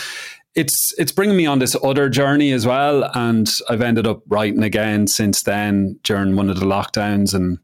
[0.56, 4.64] it's it's bringing me on this other journey as well, and I've ended up writing
[4.64, 7.58] again since then during one of the lockdowns, and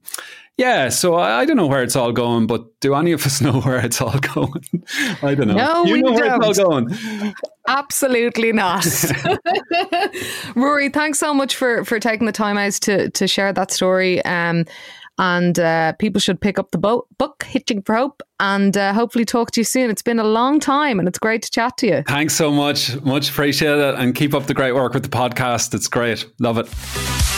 [0.59, 3.41] yeah, so I, I, don't know where it's all going, but do any of us
[3.43, 4.65] know where it's all going?
[5.23, 5.55] I don't know.
[5.55, 6.41] No, you we know don't.
[6.41, 7.35] where it's all going.
[7.69, 8.87] Absolutely not.
[10.57, 14.25] Rory, thanks so much for for taking the time out to to share that story.
[14.25, 14.65] Um,
[15.19, 19.25] and uh, people should pick up the bo- book hitching for hope and uh, hopefully
[19.25, 21.87] talk to you soon it's been a long time and it's great to chat to
[21.87, 25.73] you thanks so much much appreciated and keep up the great work with the podcast
[25.73, 27.36] it's great love it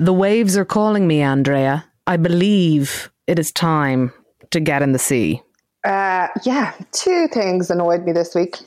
[0.00, 1.84] The waves are calling me, Andrea.
[2.06, 4.12] I believe it is time
[4.52, 5.42] to get in the sea.
[5.84, 8.58] Uh, yeah, two things annoyed me this week.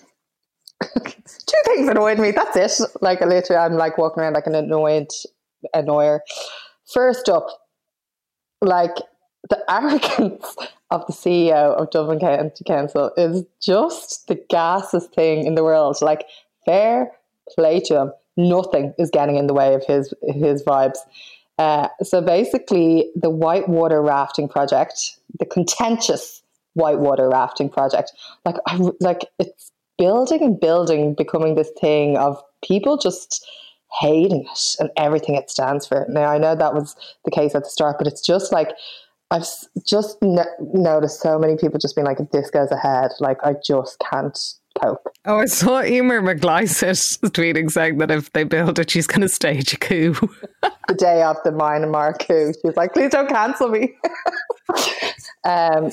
[1.04, 2.32] two things annoyed me.
[2.32, 2.88] That's it.
[3.02, 5.08] Like literally, I'm like walking around like an annoyed
[5.74, 6.20] annoyer.
[6.94, 7.48] First up,
[8.62, 8.96] like
[9.50, 10.56] the arrogance
[10.90, 15.98] of the CEO of Dublin County Council is just the gassest thing in the world.
[16.02, 16.26] Like
[16.66, 17.12] fair
[17.56, 18.12] play to him
[18.50, 20.98] nothing is getting in the way of his his vibes.
[21.58, 26.42] Uh, so basically, the whitewater rafting project, the contentious
[26.74, 28.12] whitewater rafting project,
[28.46, 33.46] like I like it's building and building, becoming this thing of people just
[34.00, 36.06] hating it and everything it stands for.
[36.10, 38.72] Now I know that was the case at the start, but it's just like
[39.30, 39.46] I've
[39.86, 43.56] just no- noticed so many people just being like, if this goes ahead, like I
[43.66, 44.38] just can't
[44.80, 45.08] cope.
[45.26, 49.30] Oh, I saw Emer McLysaght tweeting saying that if they build it, she's going to
[49.30, 50.14] stage a coup.
[50.88, 53.94] the day of the Myanmar coup, she was like, please don't cancel me.
[55.44, 55.92] um,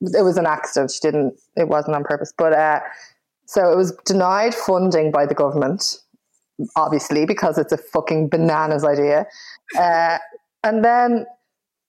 [0.00, 0.90] it was an accident.
[0.90, 2.32] She didn't, it wasn't on purpose.
[2.36, 2.80] But uh,
[3.46, 5.98] so it was denied funding by the government,
[6.76, 9.26] obviously, because it's a fucking bananas idea.
[9.76, 10.18] Uh,
[10.62, 11.26] and then,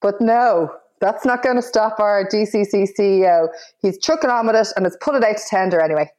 [0.01, 0.71] but no,
[1.01, 3.47] that's not going to stop our DCC CEO.
[3.81, 6.09] He's chucking on with it and it's put it out to tender anyway.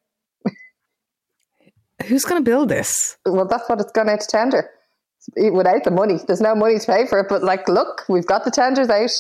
[2.07, 3.17] Who's going to build this?
[3.25, 4.71] Well, that's what it's going out to tender
[5.53, 6.19] without the money.
[6.27, 9.11] There's no money to pay for it, but like, look, we've got the tenders out.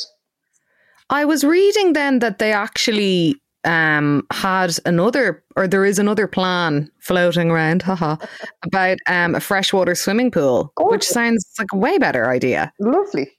[1.09, 6.91] I was reading then that they actually um, had another, or there is another plan
[7.01, 8.17] floating around, haha,
[8.65, 10.93] about um, a freshwater swimming pool, Gorgeous.
[10.93, 12.73] which sounds like a way better idea.
[12.81, 13.31] Lovely.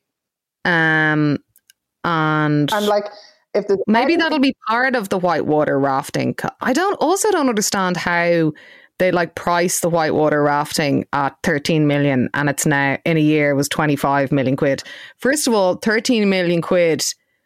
[0.66, 1.38] Um,
[2.08, 3.06] and And like,
[3.54, 6.36] if the maybe that'll be part of the whitewater rafting.
[6.62, 8.54] I don't also don't understand how
[9.00, 13.54] they like price the whitewater rafting at 13 million and it's now in a year
[13.54, 14.82] was 25 million quid.
[15.18, 17.04] First of all, 13 million quid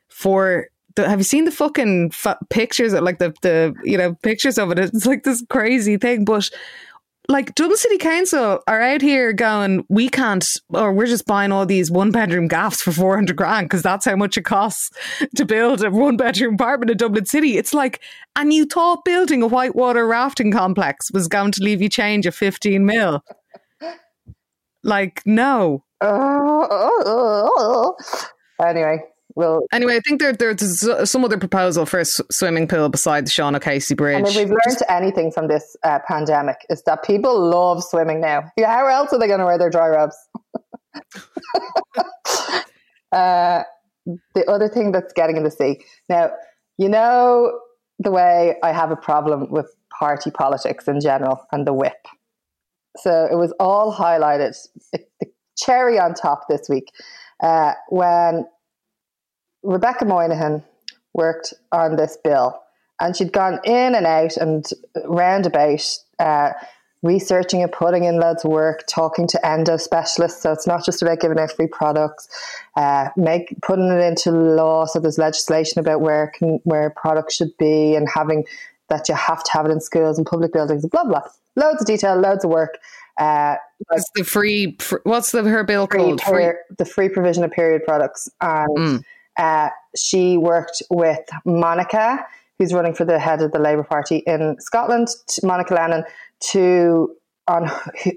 [0.09, 4.13] for the, have you seen the fucking f- pictures of like the the you know
[4.21, 4.79] pictures of it?
[4.79, 6.49] It's like this crazy thing, but
[7.31, 11.65] like Dublin City Council are out here going, we can't, or we're just buying all
[11.65, 14.89] these one bedroom gaffs for 400 grand because that's how much it costs
[15.35, 17.57] to build a one bedroom apartment in Dublin City.
[17.57, 18.01] It's like,
[18.35, 22.35] and you thought building a whitewater rafting complex was going to leave you change of
[22.35, 23.23] 15 mil.
[24.83, 25.83] Like, no.
[26.01, 27.95] Oh, oh, oh,
[28.59, 28.65] oh.
[28.65, 28.99] Anyway,
[29.35, 29.61] we'll.
[29.71, 33.55] Anyway, I think there, there's some other proposal for a swimming pool beside the Sean
[33.55, 34.19] O'Casey Bridge.
[34.19, 38.51] And if we've learned anything from this uh, pandemic, is that people love swimming now.
[38.57, 40.15] Yeah, how else are they going to wear their dryrobes?
[43.11, 43.63] uh,
[44.35, 45.81] the other thing that's getting in the sea.
[46.09, 46.31] Now,
[46.77, 47.59] you know
[47.99, 52.07] the way I have a problem with party politics in general and the whip.
[52.97, 54.55] So it was all highlighted,
[54.91, 55.27] it, the
[55.57, 56.91] cherry on top this week,
[57.41, 58.45] uh, when
[59.63, 60.63] Rebecca Moynihan
[61.13, 62.59] worked on this bill
[62.99, 64.65] and she'd gone in and out and
[65.05, 65.81] roundabout,
[66.19, 66.51] uh,
[67.03, 70.43] researching and putting in loads of work, talking to endo specialists.
[70.43, 72.29] So it's not just about giving out free products,
[72.75, 74.85] uh, make putting it into law.
[74.85, 78.45] So there's legislation about where can, where products should be and having
[78.89, 80.85] that you have to have it in schools and public buildings.
[80.85, 81.21] Blah blah.
[81.55, 82.77] Loads of detail, loads of work.
[83.17, 83.55] Uh,
[83.87, 86.21] What's the free, fr- what's the her bill free called?
[86.21, 86.51] Free.
[86.77, 88.29] the free provision of period products.
[88.39, 89.03] And Mm.
[89.37, 92.25] Uh, she worked with Monica,
[92.57, 95.07] who's running for the head of the Labour Party in Scotland,
[95.43, 96.03] Monica Lennon,
[96.51, 97.15] to
[97.47, 97.69] on.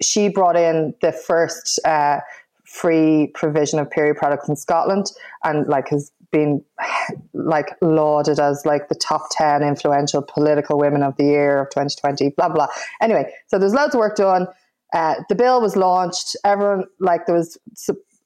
[0.02, 2.20] She brought in the first uh,
[2.64, 5.06] free provision of period products in Scotland,
[5.44, 6.62] and like has been
[7.32, 12.30] like lauded as like the top 10 influential political women of the year of 2020
[12.36, 12.66] blah blah
[13.00, 14.46] anyway so there's loads of work done
[14.92, 17.56] uh, the bill was launched everyone like there was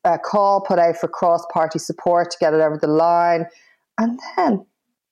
[0.05, 3.47] a call put out for cross-party support to get it over the line
[3.99, 4.65] and then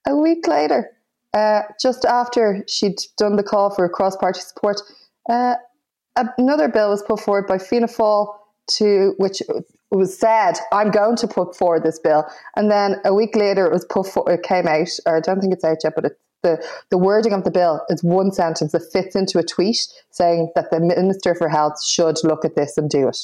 [0.07, 0.91] a week later
[1.35, 4.81] uh, just after she'd done the call for cross-party support
[5.29, 5.55] uh,
[6.39, 8.35] another bill was put forward by Fianna Fáil
[8.69, 9.43] to which
[9.91, 12.27] was said, "I'm going to put forward this bill,"
[12.57, 15.41] and then a week later it was put for, it came out, or I don't
[15.41, 16.13] think it's out yet, but
[16.43, 19.79] the the wording of the bill is one sentence that fits into a tweet
[20.11, 23.19] saying that the Minister for Health should look at this and do it.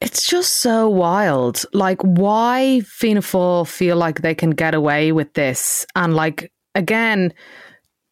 [0.00, 1.64] It's just so wild.
[1.74, 5.84] Like, why Fianna Fáil feel like they can get away with this?
[5.94, 7.34] And like, again,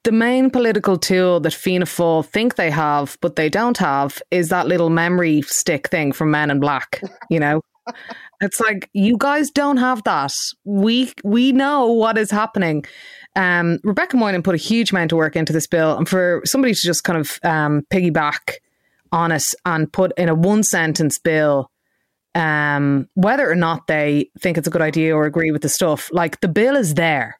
[0.05, 4.51] the main political tool that Fianna Fáil think they have, but they don't have, is
[4.51, 7.03] that little memory stick thing from Men in Black.
[7.30, 7.62] You know,
[8.41, 10.32] it's like you guys don't have that.
[10.64, 12.84] We we know what is happening.
[13.34, 16.74] Um, Rebecca Moynihan put a huge amount of work into this bill, and for somebody
[16.74, 18.57] to just kind of um, piggyback
[19.11, 21.70] on it and put in a one sentence bill
[22.35, 26.09] um, whether or not they think it's a good idea or agree with the stuff,
[26.12, 27.39] like the bill is there.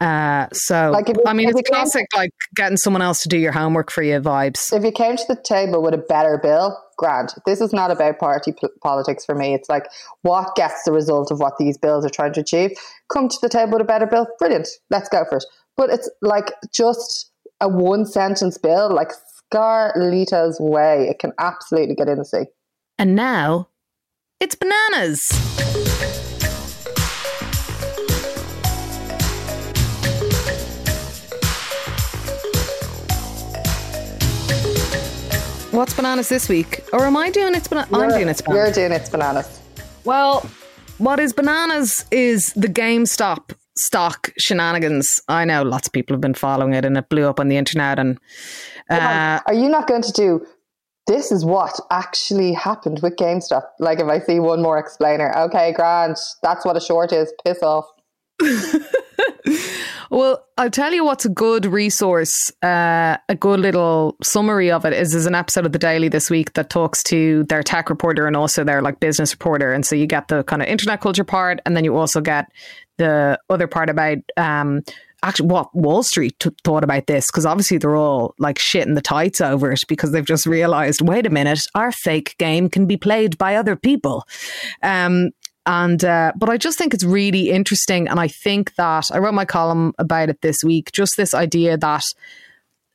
[0.00, 3.36] Uh, so, Like, I mean, it's it came- classic, like getting someone else to do
[3.36, 4.72] your homework for you vibes.
[4.72, 7.34] If you came to the table with a better bill, grand.
[7.46, 9.54] This is not about party p- politics for me.
[9.54, 9.86] It's like
[10.22, 12.70] what gets the result of what these bills are trying to achieve.
[13.12, 14.68] Come to the table with a better bill, brilliant.
[14.88, 15.44] Let's go for it.
[15.76, 19.10] But it's like just a one sentence bill, like
[19.52, 21.08] Scarlito's way.
[21.08, 22.44] It can absolutely get in the sea.
[22.98, 23.68] And now
[24.40, 25.20] it's bananas.
[35.72, 36.84] What's bananas this week?
[36.92, 37.90] Or am I doing it's bananas?
[37.92, 38.76] I'm doing it's bananas.
[38.76, 39.60] You're doing it's bananas.
[40.04, 40.48] Well,
[40.98, 45.20] what is bananas is the GameStop stock shenanigans.
[45.28, 47.56] I know lots of people have been following it and it blew up on the
[47.56, 47.98] internet.
[47.98, 48.18] And
[48.88, 50.46] uh, Are you not going to do
[51.08, 53.64] this is what actually happened with GameStop?
[53.80, 57.32] Like if I see one more explainer, okay, Grant, that's what a short is.
[57.44, 57.86] Piss off.
[60.10, 64.94] Well, I'll tell you what's a good resource, uh, a good little summary of it
[64.94, 68.26] is there's an episode of The Daily this week that talks to their tech reporter
[68.26, 69.72] and also their like business reporter.
[69.72, 72.46] And so you get the kind of internet culture part and then you also get
[72.96, 74.82] the other part about um,
[75.22, 79.02] actually what Wall Street t- thought about this because obviously they're all like shitting the
[79.02, 82.96] tights over it because they've just realized, wait a minute, our fake game can be
[82.96, 84.24] played by other people.
[84.82, 85.30] Um,
[85.66, 89.34] and uh, but I just think it's really interesting, and I think that I wrote
[89.34, 90.92] my column about it this week.
[90.92, 92.04] Just this idea that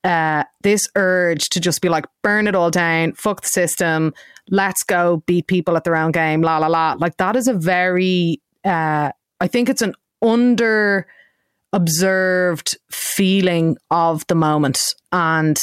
[0.03, 4.11] uh, this urge to just be like burn it all down, fuck the system,
[4.49, 6.95] let's go beat people at their own game, la la la.
[6.97, 11.07] Like that is a very, uh, I think it's an under
[11.73, 14.79] observed feeling of the moment,
[15.11, 15.59] and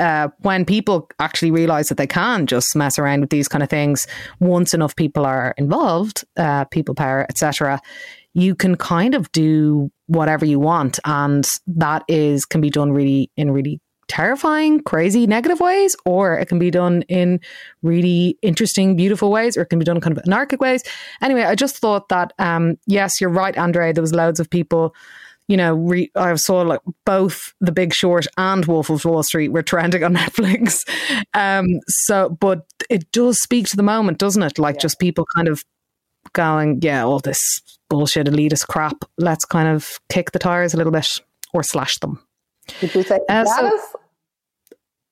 [0.00, 3.70] uh, when people actually realize that they can just mess around with these kind of
[3.70, 4.06] things,
[4.40, 7.80] once enough people are involved, uh, people power, etc.,
[8.34, 13.30] you can kind of do whatever you want, and that is can be done really
[13.36, 17.40] in really terrifying, crazy, negative ways, or it can be done in
[17.82, 20.82] really interesting, beautiful ways, or it can be done kind of anarchic ways.
[21.22, 23.92] Anyway, I just thought that um, yes, you're right, Andre.
[23.92, 24.94] There was loads of people
[25.48, 29.50] you know, re- I saw like both The Big Short and Wolf of Wall Street
[29.52, 30.80] were trending on Netflix.
[31.34, 34.58] Um, so, but it does speak to the moment, doesn't it?
[34.58, 34.80] Like yeah.
[34.80, 35.62] just people kind of
[36.32, 37.40] going, yeah, all this
[37.90, 39.04] bullshit elitist crap.
[39.18, 41.20] Let's kind of kick the tires a little bit
[41.52, 42.20] or slash them.
[42.80, 43.80] Did you say uh, bananas?
[43.92, 44.00] So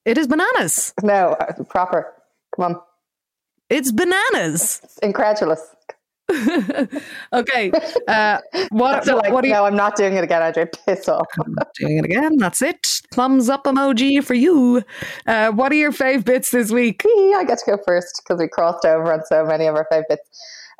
[0.05, 0.95] it is bananas.
[1.03, 2.13] No, uh, proper.
[2.57, 2.81] Come on.
[3.69, 4.81] It's bananas.
[4.83, 5.61] It's Incredulous.
[7.33, 7.73] okay.
[8.09, 8.39] Uh,
[8.71, 9.07] what?
[9.07, 10.43] like, what you, no, I'm not doing it again.
[10.43, 11.27] Andre, piss off.
[11.79, 12.37] doing it again.
[12.39, 12.87] That's it.
[13.13, 14.83] Thumbs up emoji for you.
[15.27, 17.03] Uh, what are your fave bits this week?
[17.07, 20.05] I get to go first because we crossed over on so many of our fave
[20.09, 20.29] bits.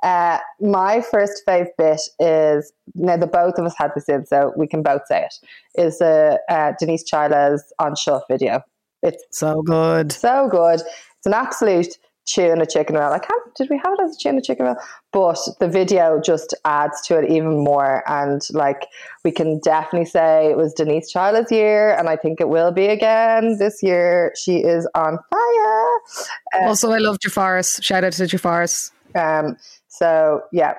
[0.03, 4.53] Uh, my first fave bit is now the both of us had this in, so
[4.57, 5.35] we can both say it.
[5.81, 8.63] Is uh, uh, Denise Chaila's Anseo video.
[9.03, 10.81] It's so good, so good.
[10.81, 13.13] It's an absolute tuna chicken roll.
[13.13, 14.77] I can't, did we have it as a tuna chicken roll?
[15.13, 18.03] But the video just adds to it even more.
[18.09, 18.87] And like,
[19.25, 22.87] we can definitely say it was Denise Chaila's year, and I think it will be
[22.87, 24.33] again this year.
[24.37, 26.63] She is on fire.
[26.63, 27.83] Uh, also, I love Jafaris.
[27.83, 28.91] Shout out to Jafaris.
[29.15, 29.57] Um,
[29.89, 30.75] so, yeah,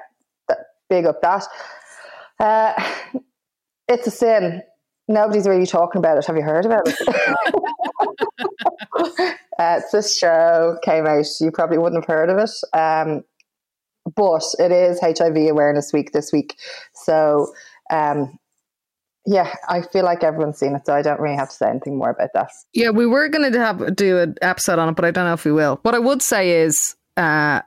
[0.89, 1.46] big up that.
[2.39, 2.74] Uh,
[3.88, 4.64] it's a sin.
[5.08, 6.26] Nobody's really talking about it.
[6.26, 6.95] Have you heard about it?
[9.60, 11.26] uh, this show came out.
[11.39, 12.51] You probably wouldn't have heard of it.
[12.78, 13.24] Um,
[14.16, 16.58] but it is HIV Awareness Week this week.
[16.93, 17.54] So,
[17.89, 18.38] um,
[19.26, 21.97] yeah, I feel like everyone's seen it, so I don't really have to say anything
[21.97, 22.51] more about that.
[22.74, 25.34] Yeah, we were going to have do an episode on it, but I don't know
[25.34, 25.80] if we will.
[25.84, 27.62] What I would say is, uh,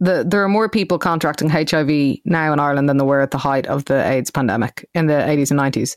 [0.00, 3.38] the, there are more people contracting HIV now in Ireland than there were at the
[3.38, 5.96] height of the AIDS pandemic in the 80s and 90s.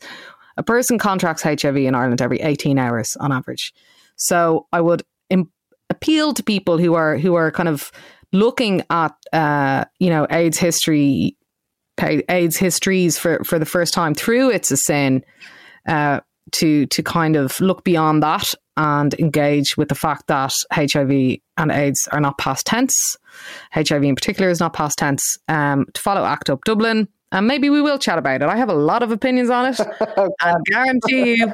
[0.56, 3.72] A person contracts HIV in Ireland every 18 hours on average.
[4.16, 5.50] So I would Im-
[5.90, 7.92] appeal to people who are who are kind of
[8.32, 11.36] looking at uh, you know AIDS history,
[12.00, 15.24] AIDS histories for for the first time through It's a Sin.
[15.86, 16.20] Uh,
[16.52, 18.46] to to kind of look beyond that
[18.76, 22.94] and engage with the fact that HIV and AIDS are not past tense.
[23.72, 25.22] HIV in particular is not past tense.
[25.48, 28.48] Um, to follow ACT UP Dublin, and maybe we will chat about it.
[28.48, 29.78] I have a lot of opinions on it.
[30.40, 31.52] I guarantee you,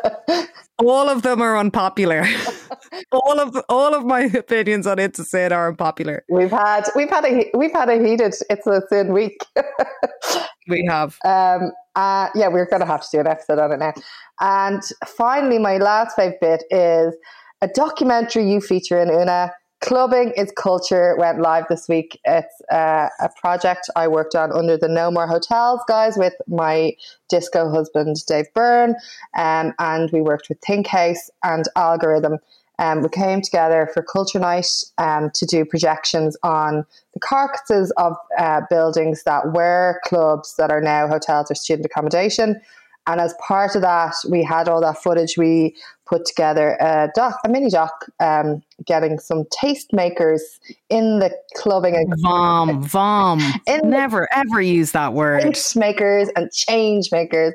[0.79, 2.25] all of them are unpopular.
[3.13, 6.25] all of all of my opinions on It's a Sin are unpopular.
[6.29, 9.45] We've had we've had a we've had a heated It's a Sin week.
[10.69, 11.19] we have.
[11.25, 13.93] Um, uh, yeah, we're going to have to do an episode on it now.
[14.41, 17.13] And finally, my last fave bit is
[17.61, 19.53] a documentary you feature in Una
[19.83, 22.21] Clubbing is Culture went live this week.
[22.25, 26.95] It's uh, a project I worked on under the No More Hotels guys with my
[27.29, 28.95] disco husband, Dave Byrne.
[29.37, 32.39] Um, and we worked with Think House and Algorithm.
[32.79, 34.69] Um, we came together for Culture Night
[34.99, 40.81] um, to do projections on the carcasses of uh, buildings that were clubs that are
[40.81, 42.61] now hotels or student accommodation.
[43.07, 45.37] And as part of that, we had all that footage.
[45.37, 45.77] We
[46.07, 50.41] put together a doc, a mini doc, um, getting some tastemakers
[50.89, 53.41] in the clubbing and vom vom.
[53.66, 55.43] In Never ever use that word.
[55.74, 57.55] makers and change makers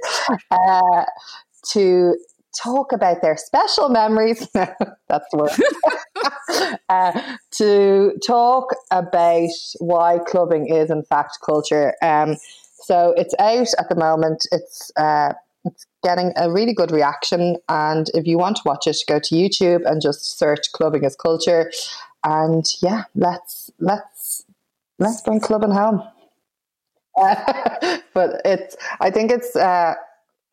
[0.51, 1.05] uh,
[1.71, 2.15] to
[2.61, 4.47] talk about their special memories.
[4.53, 6.79] That's the word.
[6.89, 7.21] uh,
[7.51, 9.49] to talk about
[9.79, 11.93] why clubbing is in fact culture.
[12.01, 12.35] Um,
[12.83, 14.47] so it's out at the moment.
[14.51, 15.33] It's uh,
[15.65, 17.57] it's getting a really good reaction.
[17.67, 21.15] And if you want to watch it, go to YouTube and just search "clubbing is
[21.15, 21.71] culture."
[22.23, 24.45] And yeah, let's let's
[24.99, 26.03] let's bring clubbing home.
[27.19, 29.95] Uh, but it's I think it's uh,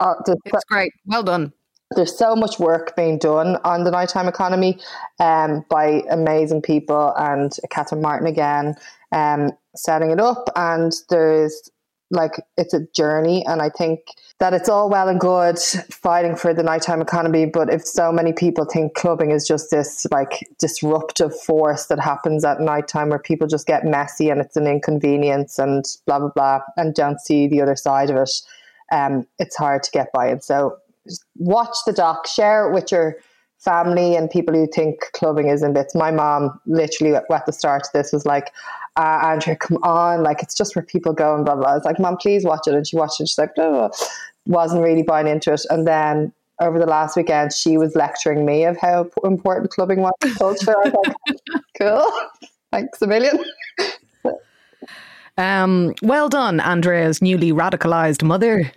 [0.00, 0.92] uh, it's great.
[1.06, 1.52] Well done
[1.96, 4.78] there's so much work being done on the nighttime economy
[5.20, 8.74] um, by amazing people and Catherine Martin again
[9.12, 10.48] um, setting it up.
[10.56, 11.70] And there's
[12.10, 14.00] like it's a journey, and I think
[14.40, 18.32] that it's all well and good fighting for the nighttime economy, but if so many
[18.32, 23.46] people think clubbing is just this like disruptive force that happens at nighttime where people
[23.46, 27.60] just get messy and it's an inconvenience and blah blah blah, and don't see the
[27.60, 28.30] other side of it,
[28.92, 30.26] um, it's hard to get by.
[30.26, 30.76] And so
[31.36, 33.16] watch the doc, share it with your
[33.58, 35.94] family and people who think clubbing is in bits.
[35.94, 38.52] My mom literally at the start of this was like,
[38.96, 41.70] uh, Andrea, come on, like it's just where people go and blah blah.
[41.70, 43.28] I was like, Mom, please watch it, and she watched it.
[43.28, 43.90] She's like, oh,
[44.46, 48.64] wasn't really buying into it, and then over the last weekend, she was lecturing me
[48.64, 50.76] of how important clubbing was to culture.
[50.76, 51.36] I was like,
[51.78, 52.12] cool,
[52.70, 53.44] thanks a million.
[55.36, 58.70] Um, well done, Andrea's newly radicalized mother.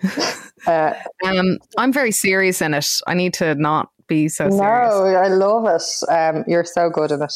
[0.66, 2.88] Uh, um, I'm very serious in it.
[3.06, 4.60] I need to not be so serious.
[4.60, 6.12] No, I love it.
[6.12, 7.34] Um, you're so good in it.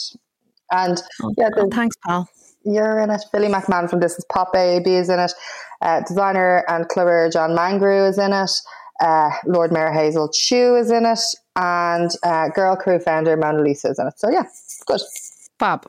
[0.71, 2.27] And oh, yeah, the, thanks, pal.
[2.63, 3.23] You're in it.
[3.31, 5.31] Billy McMahon from This Is Pop Baby is in it.
[5.81, 8.51] Uh, designer and clubber John Mangrew is in it.
[9.01, 11.19] Uh, Lord Mayor Hazel Chu is in it.
[11.55, 14.13] And uh, Girl Crew founder Mona Lisa is in it.
[14.17, 14.43] So yeah,
[14.85, 15.01] good.
[15.59, 15.85] Fab.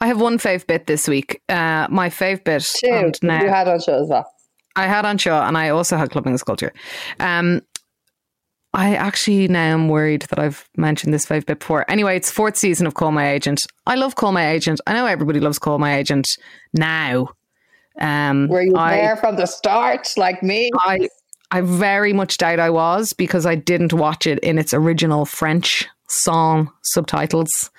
[0.00, 1.42] I have one fave bit this week.
[1.48, 2.62] Uh, my fave bit.
[2.62, 3.12] Two.
[3.22, 4.30] Now, you had on show as well.
[4.76, 6.72] I had on show and I also had clubbing culture.
[7.18, 7.62] Um,
[8.76, 11.90] I actually now am worried that I've mentioned this five bit before.
[11.90, 13.60] Anyway, it's fourth season of Call My Agent.
[13.86, 14.82] I love Call My Agent.
[14.86, 16.26] I know everybody loves Call My Agent
[16.74, 17.30] now.
[17.98, 20.70] Um, Were you I, there from the start, like me?
[20.80, 21.08] I
[21.50, 25.86] I very much doubt I was because I didn't watch it in its original French
[26.08, 27.70] song subtitles.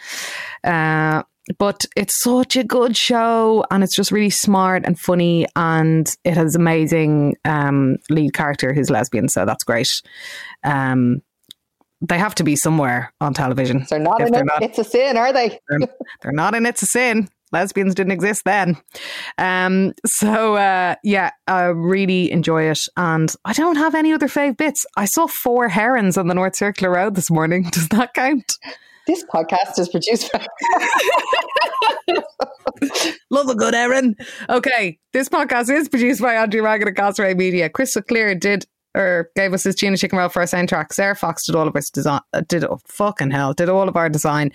[0.64, 1.22] Uh,
[1.58, 6.36] but it's such a good show and it's just really smart and funny and it
[6.36, 9.88] has amazing um, lead character who's lesbian so that's great.
[10.64, 11.22] Um,
[12.02, 14.84] they have to be somewhere on television they're not in they're it, not, it's a
[14.84, 15.60] sin are they?
[15.70, 15.80] They're,
[16.22, 17.30] they're, not in it's a sin.
[17.54, 18.76] Lesbians didn't exist then.
[19.38, 24.58] Um, so uh, yeah i really enjoy it and i don't have any other fave
[24.58, 24.86] bits.
[24.96, 27.64] I saw four herons on the north circular road this morning.
[27.72, 28.58] Does that count
[29.08, 30.46] this podcast is produced by.
[33.32, 34.16] Love a good Erin.
[34.50, 37.70] Okay, this podcast is produced by Andrew Raggett and Cosray Media.
[37.70, 38.66] Crystal Clear did
[38.96, 40.92] or gave us his Gina Chicken Roll for our soundtrack.
[40.92, 42.22] Sarah Fox did all of our design.
[42.34, 44.52] Uh, did oh, fucking hell, did all of our design.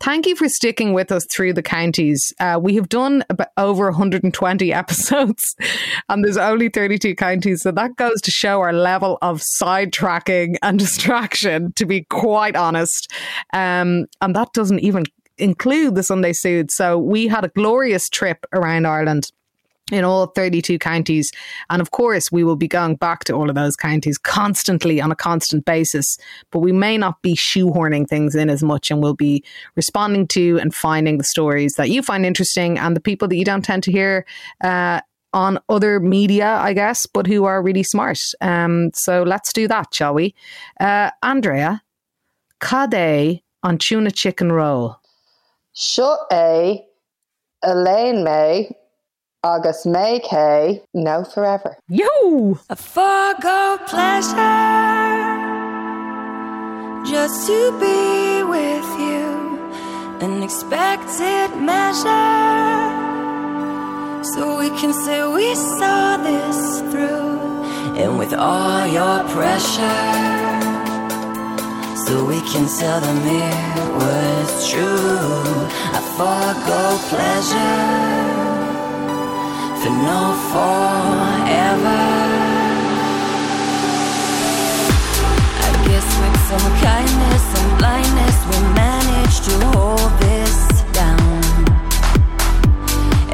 [0.00, 2.32] Thank you for sticking with us through the counties.
[2.40, 5.56] Uh, we have done about over 120 episodes,
[6.08, 10.78] and there's only 32 counties, so that goes to show our level of sidetracking and
[10.78, 11.72] distraction.
[11.76, 13.12] To be quite honest,
[13.52, 15.04] um, and that doesn't even
[15.38, 16.70] include the Sunday Sood.
[16.70, 19.30] So we had a glorious trip around Ireland
[19.92, 21.30] in all 32 counties.
[21.70, 25.12] And of course, we will be going back to all of those counties constantly on
[25.12, 26.16] a constant basis,
[26.50, 29.44] but we may not be shoehorning things in as much and we'll be
[29.76, 33.44] responding to and finding the stories that you find interesting and the people that you
[33.44, 34.24] don't tend to hear.
[34.62, 35.00] Uh,
[35.34, 38.18] on other media, I guess, but who are really smart.
[38.42, 40.34] Um, so let's do that, shall we?
[40.78, 41.82] Uh, Andrea,
[42.60, 44.96] Cade on tuna chicken roll.
[45.72, 46.84] Sure, a
[47.62, 48.70] Elaine May
[49.44, 51.76] August May K, No Forever.
[51.88, 52.56] Yo!
[52.70, 54.38] A forgo pleasure
[57.04, 59.58] just to be with you.
[60.20, 62.92] An expected measure
[64.22, 67.40] so we can say we saw this through.
[67.98, 70.06] And with all your pressure,
[72.06, 75.66] so we can tell them it was true.
[75.98, 78.51] A forgo pleasure
[80.52, 82.02] forever.
[85.58, 91.42] I guess with some kindness and blindness, we managed to hold this down.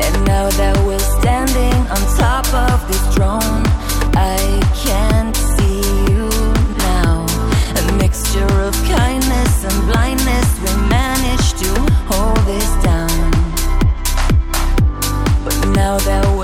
[0.02, 3.04] And now that we're standing on top of this
[4.16, 4.40] I
[4.86, 6.30] can't see you
[6.78, 7.26] now.
[7.76, 11.70] A mixture of kindness and blindness, we managed to
[12.08, 13.28] hold this down.
[15.44, 16.37] But now that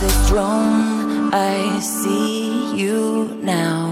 [0.00, 3.85] the drone, I see you now.